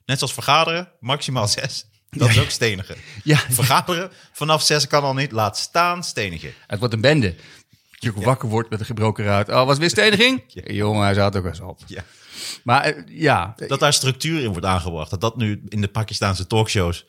[0.05, 1.85] Net zoals vergaderen, maximaal zes.
[2.09, 2.95] Dat is ook stenigen.
[3.23, 3.37] Ja.
[3.49, 5.31] Vergaderen, vanaf zes kan al niet.
[5.31, 6.53] Laat staan, stenigen.
[6.67, 7.35] Het wordt een bende.
[7.91, 9.49] Je wakker wordt met een gebroken ruit.
[9.49, 10.43] Oh, was weer steniging?
[10.81, 11.79] Jongen, hij zat ook eens op.
[11.85, 12.03] Ja.
[12.63, 15.09] Maar eh, ja, Dat daar structuur in wordt aangebracht.
[15.09, 17.05] Dat dat nu in de Pakistaanse talkshows...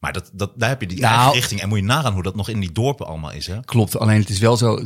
[0.00, 1.60] Maar dat, dat, daar heb je die Nou- eigen richting.
[1.60, 3.46] En moet je nagaan hoe dat nog in die dorpen allemaal is.
[3.46, 3.60] Hè?
[3.64, 3.98] klopt.
[3.98, 4.76] Alleen het is wel zo,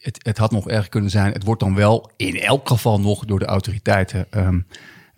[0.00, 1.32] het, het had nog erg kunnen zijn.
[1.32, 4.60] Het wordt dan wel in elk geval nog door de autoriteiten, ehm,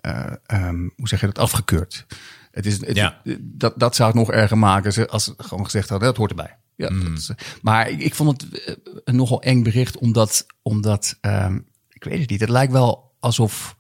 [0.01, 2.07] eh, ehm, hoe zeg je dat, afgekeurd.
[2.51, 3.20] Het is, het- Ja.
[3.40, 6.57] dat, dat zou het nog erger maken als ze gewoon gezegd hadden, dat hoort erbij.
[6.76, 7.01] Ja, Mm.
[7.05, 7.30] dat is-
[7.62, 8.74] maar ik, ik vond het eh,
[9.05, 13.76] een nogal eng bericht, omdat, omdat ehm, ik weet het niet, het lijkt wel alsof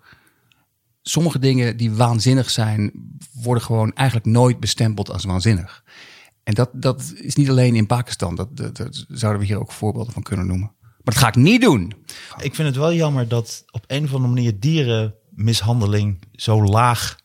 [1.02, 2.92] sommige dingen die waanzinnig zijn,
[3.32, 5.84] worden gewoon eigenlijk nooit bestempeld als waanzinnig.
[6.42, 8.34] En dat, dat is niet alleen in Pakistan.
[8.34, 10.72] Dat, dat, dat zouden we hier ook voorbeelden van kunnen noemen.
[10.80, 11.92] Maar dat ga ik niet doen.
[12.40, 17.16] Ik vind het wel jammer dat op een of andere manier dierenmishandeling zo laag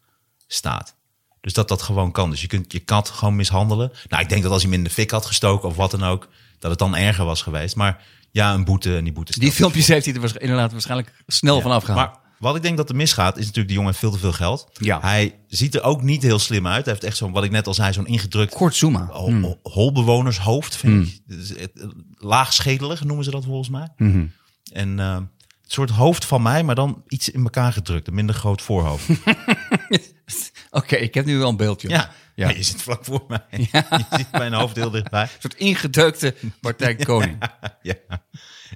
[0.48, 0.96] staat.
[1.42, 2.30] Dus dat dat gewoon kan.
[2.30, 3.92] Dus je kunt je kat gewoon mishandelen.
[4.10, 6.04] Nou, ik denk dat als hij hem in de fik had gestoken of wat dan
[6.04, 7.76] ook, dat het dan erger was geweest.
[7.76, 9.40] Maar ja, een boete en die boete.
[9.40, 12.12] Die filmpjes heeft hij er waarsch- inderdaad waarschijnlijk snel van afgehaald.
[12.12, 14.32] Maar wat ik denk dat er misgaat, is natuurlijk die jongen heeft veel te veel
[14.34, 14.68] geld.
[14.74, 15.00] Ja.
[15.02, 16.84] Hij ziet er ook niet heel slim uit.
[16.86, 19.06] Hij heeft echt zo'n, wat ik net al zei, zo'n ingedrukt Kort Zuma.
[19.12, 21.20] hol- hol- holbewonershoofd, vind ik.
[21.28, 23.88] Het- het- Laagschedelig noemen ze dat volgens mij.
[24.74, 25.16] En eh,
[25.62, 28.08] het soort hoofd van mij, maar dan iets in elkaar gedrukt.
[28.08, 29.08] Een minder groot voorhoofd.
[30.72, 31.90] Oké, ik heb nu wel een beeldje.
[31.90, 32.12] ja.
[32.36, 32.46] Ja.
[32.46, 33.42] Maar je zit vlak voor mij.
[33.72, 35.22] Je ziet mijn hoofd heel dichtbij.
[35.22, 37.38] Een soort ingedeukte Martijn Koning.
[37.82, 37.94] ja.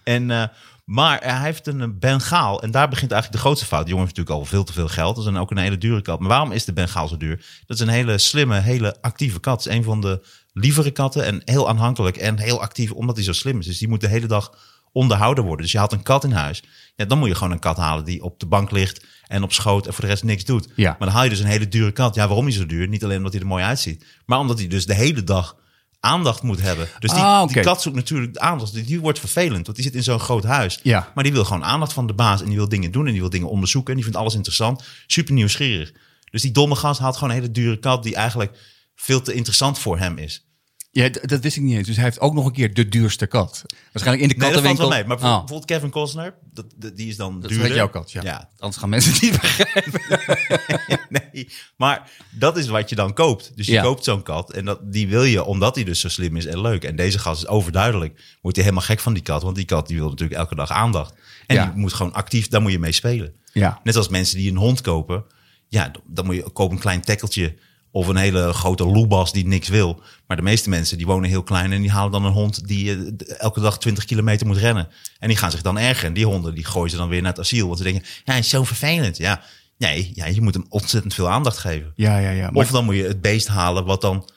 [0.03, 0.43] En, eh,
[0.85, 2.61] maar hij heeft een Bengaal.
[2.61, 3.85] En daar begint eigenlijk de grootste fout.
[3.85, 5.15] Die jongen heeft natuurlijk al veel te veel geld.
[5.15, 6.19] Dat is dan ook een hele dure kat.
[6.19, 7.45] Maar waarom is de Bengaal zo duur?
[7.65, 9.63] Dat is een hele slimme, hele actieve kat.
[9.63, 11.25] Het is een van de lievere katten.
[11.25, 13.65] En heel aanhankelijk en heel actief, omdat hij zo slim is.
[13.65, 14.51] Dus die moet de hele dag
[14.91, 15.61] onderhouden worden.
[15.61, 16.63] Dus je haalt een kat in huis.
[16.95, 19.53] Ja, dan moet je gewoon een kat halen die op de bank ligt en op
[19.53, 20.67] schoot en voor de rest niks doet.
[20.75, 20.89] Ja.
[20.89, 22.15] Maar dan haal je dus een hele dure kat.
[22.15, 22.87] Ja, waarom is hij zo duur?
[22.87, 25.55] Niet alleen omdat hij er mooi uitziet, maar omdat hij dus de hele dag
[26.01, 26.87] aandacht moet hebben.
[26.99, 28.73] Dus die, Ah, die kat zoekt natuurlijk de aandacht.
[28.73, 30.79] Die, die wordt vervelend, want die zit in zo'n groot huis.
[30.83, 31.11] Ja.
[31.15, 33.21] Maar die wil gewoon aandacht van de baas en die wil dingen doen en die
[33.21, 34.83] wil dingen onderzoeken en die vindt alles interessant.
[35.07, 35.91] Super nieuwsgierig.
[36.31, 38.57] Dus die domme gast haalt gewoon een hele dure kat die eigenlijk
[38.95, 40.45] veel te interessant voor hem is.
[40.93, 41.87] Ja, dat wist ik niet eens.
[41.87, 43.63] Dus hij heeft ook nog een keer de duurste kat.
[43.91, 44.89] Waarschijnlijk in de Nee, dat valt kattenwinkel.
[44.89, 45.07] wel mee.
[45.07, 47.67] Maar Ah, bijvoorbeeld bijvoorbeeld Kevin Costner, dat, dat- die is dan dat is duurder.
[47.67, 48.21] net jouw kat, ja.
[48.23, 48.49] ja.
[48.57, 50.99] Anders gaan mensen het niet begrijpen.
[51.33, 53.51] nee, maar dat is wat je dan koopt.
[53.55, 53.81] Dus je Ja.
[53.81, 56.61] koopt zo'n kat en dat, die wil je omdat hij dus zo slim is en
[56.61, 56.83] leuk.
[56.83, 58.37] En deze gast is overduidelijk.
[58.41, 60.69] Wordt hij helemaal gek van die kat, want die kat die wil natuurlijk elke dag
[60.71, 61.13] aandacht.
[61.47, 61.65] En Ja.
[61.65, 63.33] die moet gewoon actief, daar moet je mee spelen.
[63.53, 63.79] Ja.
[63.83, 65.23] Net als mensen die een hond kopen.
[65.67, 67.55] Ja, dan- dan moet je koop een klein tekkeltje
[67.91, 70.01] of een hele grote loebas die niks wil.
[70.27, 72.91] Maar de meeste mensen die wonen heel klein en die halen dan een hond die
[72.91, 74.87] eh, elke dag 20 kilometer moet rennen.
[75.19, 76.07] En die gaan zich dan ergeren.
[76.07, 77.65] En die honden die gooien ze dan weer naar het asiel.
[77.65, 79.17] Want ze denken, ja, hij is zo vervelend.
[79.17, 79.41] Ja,
[79.77, 81.91] nee, ja, je moet hem ontzettend veel aandacht geven.
[81.95, 82.51] Ja, ja, ja.
[82.51, 84.29] Maar Of dan moet je het beest halen wat dan,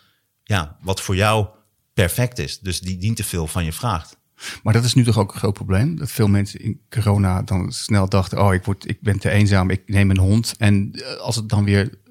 [0.42, 1.46] ja, wat voor jou
[1.94, 2.58] perfect is.
[2.58, 4.16] Dus die niet te veel van je vraagt.
[4.62, 5.96] Maar dat is nu toch ook een groot probleem.
[5.96, 9.70] Dat veel mensen in corona dan snel dachten: oh, ik, word, ik ben te eenzaam,
[9.70, 10.54] ik neem een hond.
[10.58, 12.02] En eh, als het dan weer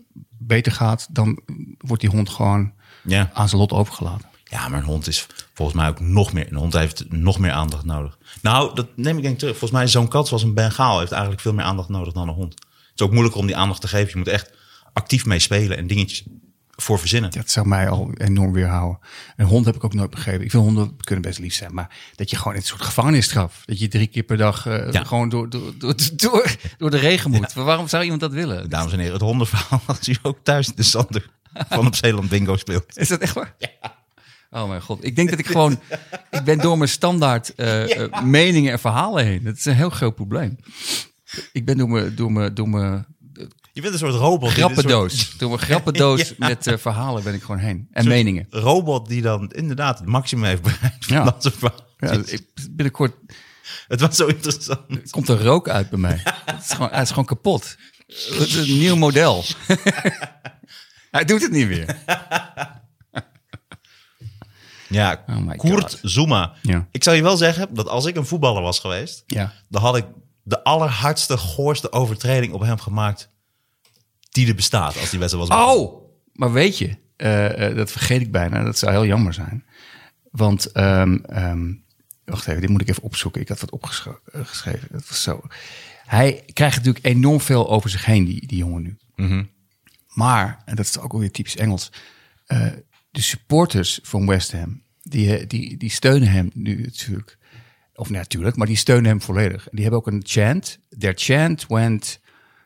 [0.48, 1.39] beter gaat, dan
[1.78, 2.74] wordt die hond gewoon
[3.04, 3.30] Ja.
[3.34, 4.28] aan zijn lot overgelaten.
[4.44, 6.48] Ja, maar een hond is volgens mij ook nog meer.
[6.52, 8.18] Een hond heeft nog meer aandacht nodig.
[8.41, 9.58] Nou, dat neem ik denk terug.
[9.58, 12.34] Volgens mij zo'n kat zoals een Bengaal heeft eigenlijk veel meer aandacht nodig dan een
[12.34, 12.54] hond.
[12.54, 14.10] Het is ook moeilijker om die aandacht te geven.
[14.10, 14.52] Je moet echt
[14.94, 16.24] actief mee spelen en dingetjes
[16.84, 17.32] voor verzinnen.
[17.32, 19.00] Dat zou mij al enorm weerhouden.
[19.36, 20.44] Een hond heb ik ook nooit begrepen.
[20.44, 23.62] Ik vind honden kunnen best lief zijn, maar dat je gewoon in een soort gevangenisstraf,
[23.66, 25.04] dat je drie keer per dag eh, Ja.
[25.04, 27.54] gewoon door, door, door, door, door de regen moet.
[27.54, 28.70] Waarom zou iemand dat willen?
[28.70, 31.30] Dames en heren, het hondenverhaal als u ook thuis in de Sander
[31.70, 32.98] van op Zeeland Bingo speelt.
[32.98, 33.56] Is dat echt waar?
[33.58, 34.02] Ja.
[34.52, 35.04] Oh mijn god.
[35.06, 35.80] Ik denk dat ik gewoon...
[36.32, 39.44] Ik ben door mijn standaard eh, eh, meningen en verhalen heen.
[39.44, 40.58] Dat is een heel groot probleem.
[41.52, 43.06] Ik ben door mijn, door mijn, door mijn
[43.76, 44.50] Je bent een soort robot.
[44.50, 45.30] een soort- grappendoos.
[45.38, 47.88] Door mijn grappendoos met eh, verhalen ben ik gewoon heen.
[47.92, 48.48] En meningen.
[48.50, 51.24] robot die dan inderdaad het maximum heeft bereikt van Ja.
[51.24, 51.86] dat soort verhalen.
[51.98, 53.14] Ja, ik, binnenkort
[53.88, 55.10] Het was zo interessant.
[55.10, 56.22] komt er rook uit bij mij.
[56.46, 57.76] Het is gewoon, hij is gewoon kapot.
[58.08, 59.44] Het is een nieuw model.
[61.12, 61.98] Hij doet het niet meer.
[64.90, 66.00] Ja, Oh God.
[66.02, 66.54] Zuma.
[66.62, 66.88] Ja.
[66.92, 69.54] Ik zou je wel zeggen dat als ik een voetballer was geweest, Ja.
[69.70, 70.06] dan had ik
[70.44, 73.30] de allerhardste, goorste overtreding op hem gemaakt
[74.34, 75.58] die er bestaat als die wedstrijd was.
[75.58, 75.90] begonnen.
[75.90, 78.64] Oh, maar weet je, eh, eh, dat vergeet ik bijna.
[78.64, 79.66] Dat zou heel jammer zijn.
[80.32, 81.74] Want, ehm, ehm,
[82.26, 83.42] wacht even, dit moet ik even opzoeken.
[83.42, 84.88] Ik had wat opgeschreven.
[84.92, 85.42] Dat was zo.
[86.06, 88.98] Hij krijgt natuurlijk enorm veel over zich heen, die, die jongen nu.
[90.14, 91.92] Maar, en dat is ook weer typisch Engels,
[92.46, 92.68] eh,
[93.12, 97.38] de supporters van West Ham, die, eh, die, die steunen hem nu natuurlijk.
[97.96, 99.64] Of natuurlijk, maar die steunen hem volledig.
[99.64, 100.80] En die hebben ook een chant.
[100.98, 102.20] Their chant went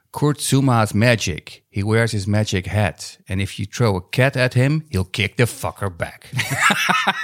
[0.10, 1.64] Kurt Zuma's magic.
[1.70, 3.20] He wears his magic hat.
[3.26, 6.30] And if you throw a cat at him, he'll kick the fucker back.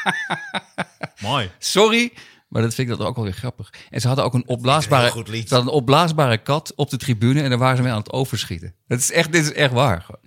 [1.22, 1.52] Mooi.
[1.60, 2.14] Sorry,
[2.48, 3.74] maar dat vind ik dat ook wel weer grappig.
[3.90, 7.50] En ze hadden ook een opblaasbare, ze hadden een opblaasbare kat op de tribune en
[7.50, 8.76] daar waren ze mee aan het overschieten.
[8.88, 10.02] Dat is echt, dit is echt waar.
[10.02, 10.22] gewoon.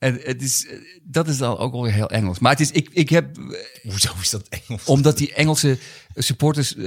[0.00, 2.38] En het is, eh, dat is dan ook wel heel Engels.
[2.38, 4.84] Maar het is, ik, ik heb, eh, Hoezo is dat Engels?
[4.84, 5.78] omdat die Engelse
[6.14, 6.84] supporters eh,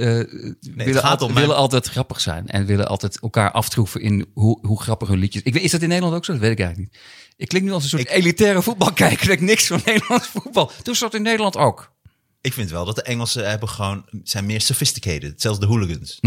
[0.60, 2.48] willen, willen altijd grappig zijn.
[2.48, 5.42] En willen altijd elkaar aftroeven in hoe, hoe grappig hun liedjes.
[5.42, 6.32] Ik weet, is dat in Nederland ook zo?
[6.32, 7.02] Dat weet ik eigenlijk niet.
[7.36, 9.26] Ik klink nu als een soort elitaire voetbalkijker.
[9.26, 10.70] Dat ik niks van Nederlands voetbal.
[10.82, 11.92] Toen zat in Nederland ook.
[12.40, 15.40] Ik vind wel dat de Engelsen hebben gewoon, zijn meer sophisticated.
[15.40, 16.18] Zelfs de hooligans.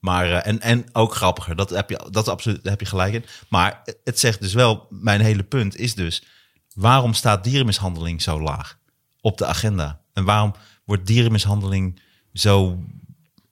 [0.00, 1.56] Maar, eh, en, en ook grappiger.
[1.56, 3.24] Dat heb je, dat absoluut, heb je gelijk in.
[3.48, 6.22] Maar het zegt dus wel, mijn hele punt is dus...
[6.74, 8.78] waarom staat dierenmishandeling zo laag
[9.20, 10.00] op de agenda?
[10.12, 12.00] En waarom wordt dierenmishandeling
[12.32, 12.78] zo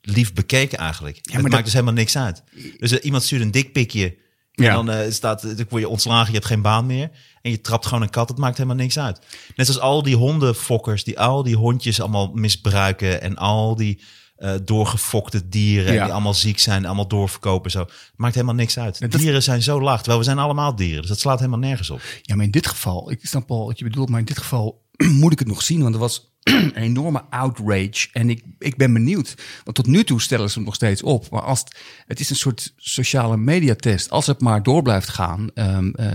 [0.01, 1.17] lief bekeken eigenlijk?
[1.17, 2.43] het maar maakt dat- dus helemaal niks uit.
[2.79, 4.27] Dus eh, iemand stuurt een dikpikje...
[4.53, 4.75] En Ja.
[4.75, 7.11] dan eh, staat, dan word je ontslagen, je hebt geen baan meer.
[7.43, 9.21] En je trapt gewoon een kat, het maakt helemaal niks uit.
[9.57, 13.21] Net zoals al die hondenfokkers, die al die hondjes allemaal misbruiken.
[13.21, 14.03] En al die
[14.39, 16.03] eh, doorgefokte dieren, Ja.
[16.05, 17.71] die allemaal ziek zijn, allemaal doorverkopen.
[17.71, 17.87] Zo.
[18.17, 19.01] Maakt helemaal niks uit.
[19.01, 21.01] dat- Dieren zijn zo laag, terwijl we zijn allemaal dieren.
[21.01, 22.01] Dus dat slaat helemaal nergens op.
[22.23, 24.83] Ja, maar in dit geval, ik snap wel wat je bedoelt, maar in dit geval
[25.21, 28.09] moet ik het nog zien, want er was een enorme outrage.
[28.13, 29.35] En ik, ik ben benieuwd,
[29.65, 31.31] want tot nu toe stellen ze hem nog steeds op.
[31.31, 31.77] Maar als het,
[32.07, 34.11] het is een soort sociale mediatest.
[34.11, 36.13] Als het maar door blijft gaan, ehm, eh,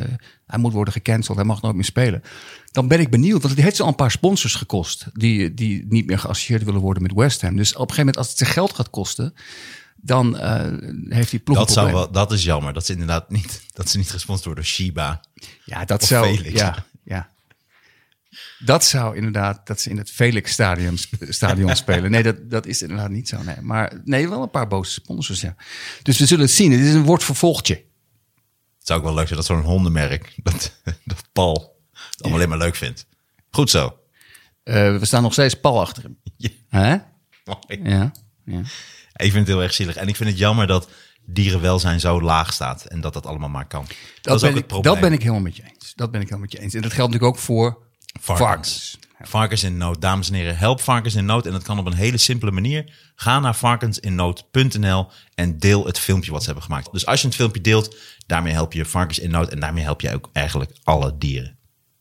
[0.47, 2.23] hij moet worden gecanceld, hij mag nooit meer spelen.
[2.71, 5.85] Dan ben ik benieuwd, want het heeft ze al een paar sponsors gekost die, die
[5.89, 7.55] niet meer geassocieerd willen worden met West Ham.
[7.55, 9.33] Dus op een gegeven moment, als het ze geld gaat kosten,
[9.95, 10.71] dan eh,
[11.07, 12.73] heeft die ploeg Dat, zou wel, dat is jammer.
[12.73, 15.21] Dat ze inderdaad niet, dat ze niet gesponsord worden door Shiba.
[15.65, 16.35] Ja, dat zou.
[16.35, 16.59] Felix.
[16.59, 17.29] Ja, ja.
[18.59, 22.11] Dat zou inderdaad, dat ze in het Felix stadion, stadion spelen.
[22.11, 23.43] Nee, dat, dat is inderdaad niet zo.
[23.43, 23.61] Nee.
[23.61, 25.55] Maar nee, wel een paar boze sponsors, ja.
[26.01, 26.71] Dus we zullen het zien.
[26.71, 27.73] Het is een woord vervolgtje.
[27.73, 32.49] Het zou ook wel leuk zijn dat zo'n hondenmerk, dat, dat Paul het allemaal alleen
[32.49, 33.05] maar leuk vindt.
[33.51, 33.97] Goed zo.
[34.63, 36.17] Eh, we staan nog steeds pal achter hem.
[36.37, 36.49] Ja.
[36.69, 36.97] Hè?
[37.45, 37.89] Mooi.
[37.89, 38.11] Ja.
[38.45, 38.59] ja.
[39.15, 39.95] Ik vind het heel erg zielig.
[39.95, 40.89] En ik vind het jammer dat
[41.25, 42.85] dierenwelzijn zo laag staat.
[42.85, 43.85] En dat dat allemaal maar kan.
[43.85, 44.93] Dat, Dat, is ook het probleem.
[44.93, 45.93] dat ben ik helemaal met je eens.
[45.95, 46.73] Dat ben ik helemaal met je eens.
[46.73, 47.83] En dat geldt natuurlijk ook voor
[48.19, 48.47] varkens.
[48.47, 48.97] Varkens.
[49.29, 50.01] Varkens in nood.
[50.01, 51.45] Dames en heren, help varkens in nood.
[51.45, 52.93] En dat kan op een hele simpele manier.
[53.15, 56.91] Ga naar varkensinnood.nl en deel het filmpje wat ze hebben gemaakt.
[56.91, 57.95] Dus als je het filmpje deelt,
[58.25, 59.49] daarmee help je varkens in nood.
[59.49, 61.57] En daarmee help je ook eigenlijk alle dieren.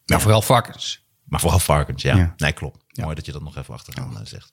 [0.07, 1.05] Maar vooral varkens.
[1.25, 2.17] Maar vooral varkens, ja.
[2.17, 2.35] Ja.
[2.37, 2.79] Nee, klopt.
[2.93, 4.53] Mooi dat je dat nog even achteraan eh, zegt.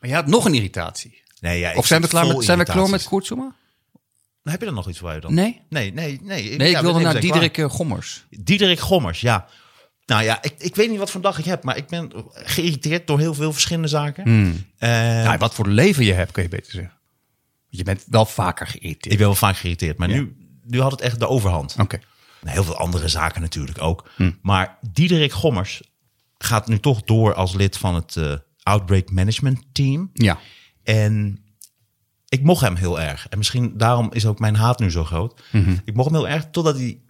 [0.00, 1.22] Maar je had nog een irritatie.
[1.40, 3.04] Nee, ja, Of zijn we klaar met, zijn we klaar met.
[3.04, 3.54] Koertsuma?
[4.42, 5.34] Heb je er nog iets voor je dan?
[5.34, 5.60] Nee.
[5.68, 6.56] Nee, nee, nee.
[6.56, 8.24] Nee, Ja, ik wilde naar Diederik eh, Gommers.
[8.30, 9.48] Diederik Gommers, ja.
[10.08, 13.06] Nou ja, ik, ik weet niet wat voor dag ik heb, maar ik ben geïrriteerd
[13.06, 14.24] door heel veel verschillende zaken.
[14.78, 16.92] Eh, Ja, wat voor leven je hebt, kun je beter zeggen.
[17.68, 19.12] Je bent wel vaker geïrriteerd.
[19.12, 21.76] ik ben wel vaak geïrriteerd, maar nu, nu had het echt de overhand.
[21.80, 21.98] Oké.
[22.40, 24.10] Nou, Heel veel andere zaken natuurlijk ook.
[24.42, 25.82] Maar Diederik Gommers
[26.38, 30.10] gaat nu toch door als lid van het eh, Outbreak Management Team.
[30.12, 30.38] Ja.
[30.82, 31.44] En
[32.28, 33.28] ik mocht hem heel erg.
[33.28, 35.40] En misschien daarom is ook mijn haat nu zo groot.
[35.84, 37.00] Ik mocht hem heel erg totdat hij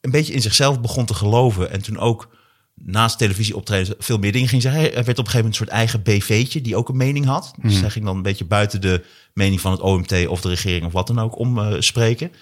[0.00, 1.70] een beetje in zichzelf begon te geloven.
[1.70, 2.35] En toen ook
[2.84, 4.80] naast televisie optreden veel meer dingen ging zeggen.
[4.80, 7.52] Hij werd op een gegeven moment een soort eigen BV'tje die ook een mening had.
[7.62, 9.04] Dus hij ging dan een beetje buiten de
[9.34, 12.32] mening van het OMT of de regering of wat dan ook om eh, spreken.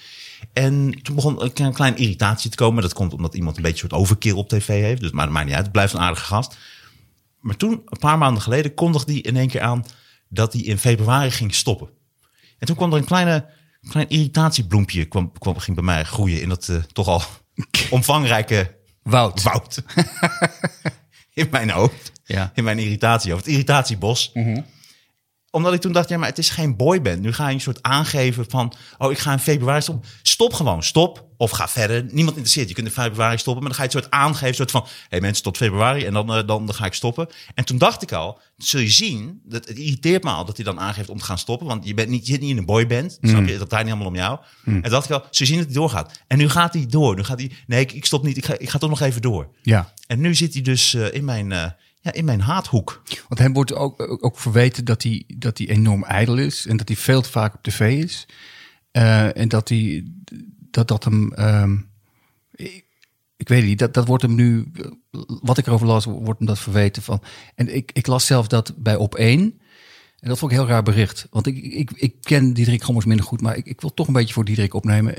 [0.52, 2.82] En toen begon een klein- klein irritatie te komen.
[2.82, 5.00] Dat komt omdat iemand een beetje een soort overkill op tv heeft.
[5.00, 5.64] Dus, maar dat maakt niet uit.
[5.64, 6.56] Het blijft een aardige gast.
[7.40, 9.84] Maar toen, een paar maanden geleden, kondigde hij in één keer aan
[10.28, 11.88] dat hij in februari ging stoppen.
[12.58, 13.46] En toen kwam er een kleine,
[13.88, 17.22] klein irritatiebloempje, kwam, kwam, ging bij mij groeien in dat eh, toch al
[17.90, 19.42] omvangrijke Wout.
[19.42, 19.82] woud.
[21.34, 22.50] in mijn hoofd, Ja.
[22.54, 24.32] in mijn irritatie, of het irritatiebos.
[25.54, 27.20] Omdat ik toen dacht, ja, maar het is geen boyband.
[27.20, 30.08] Nu ga je een soort aangeven van, oh, ik ga in februari stoppen.
[30.22, 31.32] Stop gewoon, stop.
[31.36, 32.02] Of ga verder.
[32.02, 32.68] Niemand interesseert.
[32.68, 34.88] Je kunt in februari stoppen, maar dan ga je het soort aangeven, soort van, hé
[35.08, 37.28] hey, mensen, tot februari en dan, eh, dan, dan ga ik stoppen.
[37.54, 40.64] En toen dacht ik al, zul je zien, dat het irriteert me al dat hij
[40.64, 42.64] dan aangeeft om te gaan stoppen, want je bent niet, je zit niet in een
[42.64, 43.58] boyband, snap je?
[43.58, 44.38] Dat draait niet helemaal om jou.
[44.64, 46.20] En toen dacht ik al, zul je zien dat hij doorgaat.
[46.26, 47.16] En nu gaat hij door.
[47.16, 48.36] Nu gaat hij, nee, ik, ik stop niet.
[48.36, 49.48] Ik ga, ik ga toch nog even door.
[49.62, 49.92] Ja.
[50.06, 51.64] En nu zit hij dus eh, in mijn, eh,
[52.04, 53.02] ja, in mijn haathoek.
[53.28, 56.66] Want hem wordt ook, ook, verweten dat hij, dat hij enorm ijdel is.
[56.66, 58.26] En dat hij veel te vaak op tv is.
[58.90, 60.04] Eh, en dat hij,
[60.70, 61.76] dat, dat hem, ehm,
[62.54, 62.84] ik,
[63.36, 64.70] ik weet niet, dat, dat wordt hem nu,
[65.26, 67.22] wat ik erover las, wordt hem dat verweten van.
[67.54, 69.60] En ik, ik las zelf dat bij op één.
[70.18, 71.26] En dat vond ik een heel raar bericht.
[71.30, 74.12] Want ik, ik, ik ken Diederik Gommers minder goed, maar ik, ik wil toch een
[74.12, 75.16] beetje voor Diederik opnemen.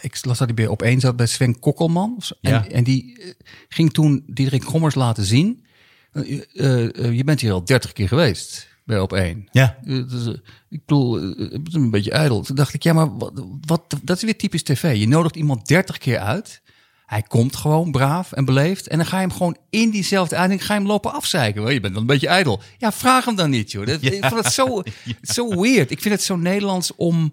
[0.00, 2.22] Ik las dat hij bij op één zat bij Sven Kokkelman.
[2.40, 2.64] Ja.
[2.64, 3.30] En, en die eh,
[3.68, 5.64] ging toen Diederik Gommers laten zien.
[6.12, 9.48] Eh, eh, eh, je bent hier al dertig keer geweest bij op één.
[9.52, 9.78] Ja.
[9.84, 10.26] Eh, dus,
[10.68, 12.42] ik bedoel, het is een beetje ijdel.
[12.42, 13.32] Toen dacht ik, ja, maar wat,
[13.66, 14.96] wat, dat is weer typisch tv.
[14.96, 16.62] Je nodigt iemand 30 keer uit.
[17.06, 18.88] Hij komt gewoon braaf en beleefd.
[18.88, 21.72] En dan ga je hem gewoon in diezelfde uiting ga je hem lopen afzeiken.
[21.72, 22.60] Je bent dan een beetje ijdel.
[22.78, 23.86] Ja, vraag hem dan niet, joh.
[23.86, 24.82] Dat, Ik vond het zo,
[25.36, 25.90] zo weird.
[25.90, 27.32] Ik vind het zo Nederlands om...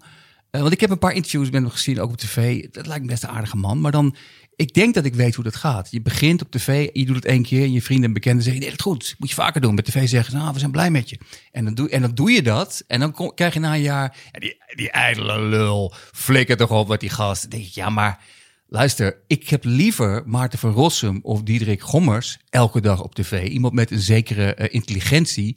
[0.50, 2.66] eh, want ik heb een paar interviews met hem gezien, ook op tv.
[2.70, 3.80] Dat lijkt me best een aardige man.
[3.80, 4.16] Maar dan,
[4.56, 5.90] ik denk dat ik weet hoe dat gaat.
[5.90, 7.62] Je begint op tv, je doet het één keer.
[7.62, 9.14] En je vrienden en bekenden zeggen, nee, dat is goed.
[9.18, 9.74] Moet je vaker doen.
[9.74, 11.18] Bij tv zeggen ze, nou, we zijn blij met je.
[11.52, 12.84] En dan doe, en dan doe je dat.
[12.86, 15.94] En dan krijg je na een jaar, ja, die, die ijdele lul.
[16.12, 17.40] Flikker toch op met die gast.
[17.40, 18.24] Dan denk ik, ja, maar
[18.68, 19.16] luister.
[19.26, 23.48] Ik heb liever Maarten van Rossum of Diederik Gommers elke dag op tv.
[23.48, 25.56] Iemand met een zekere eh, intelligentie.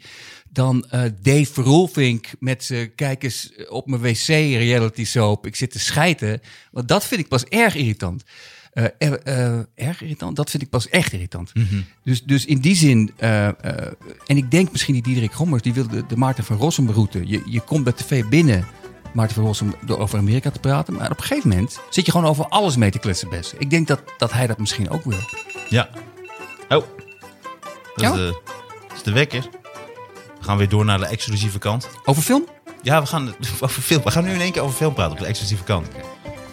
[0.54, 5.45] Dan eh, Dave Verhulvink met zijn kijk eens op mijn wc reality soap.
[5.45, 6.41] Ik zit te schijten.
[6.72, 8.24] Want dat vind ik pas erg irritant.
[8.72, 10.36] Eh, eh, erg irritant?
[10.36, 11.52] Dat vind ik pas echt irritant.
[12.04, 16.06] dus, dus in die zin, en ik denk misschien die Diederik Gommers, die wil de,
[16.08, 17.28] de Maarten van Rossum route.
[17.28, 18.66] Je, je komt bij tv binnen,
[19.14, 20.93] Maarten van Rossum, door over Amerika te praten.
[20.93, 23.54] Maar op een gegeven moment zit je gewoon over alles mee te kletsen best.
[23.58, 25.20] Ik denk dat, dat hij dat misschien ook wil.
[25.70, 25.89] Ja.
[26.70, 26.70] Oh.
[26.70, 26.84] Dat
[27.95, 28.12] is, Ja?
[28.16, 28.41] de,
[28.88, 29.49] dat is de wekker.
[30.42, 31.89] We gaan weer door naar de exclusieve kant.
[32.06, 32.46] Over film?
[32.82, 34.04] Ja, we gaan over film.
[34.04, 35.88] We gaan nu in één keer over film praten op de exclusieve kant.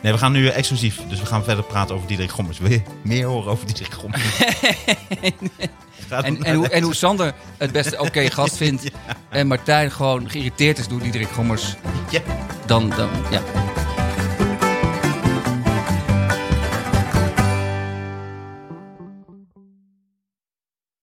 [0.03, 1.01] Nee, we gaan nu eh, exclusief.
[1.09, 2.59] Dus we gaan verder praten over Diederik Gommers.
[2.59, 4.23] Wil je meer horen over Diederik Gommers?
[6.09, 8.91] En, het en, hoe, en hoe Sander het beste oké gast vindt.
[9.29, 11.75] En Martijn gewoon geïrriteerd is door Diederik Gommers.
[12.11, 12.21] Ja.
[12.67, 13.43] Dan, dan ja.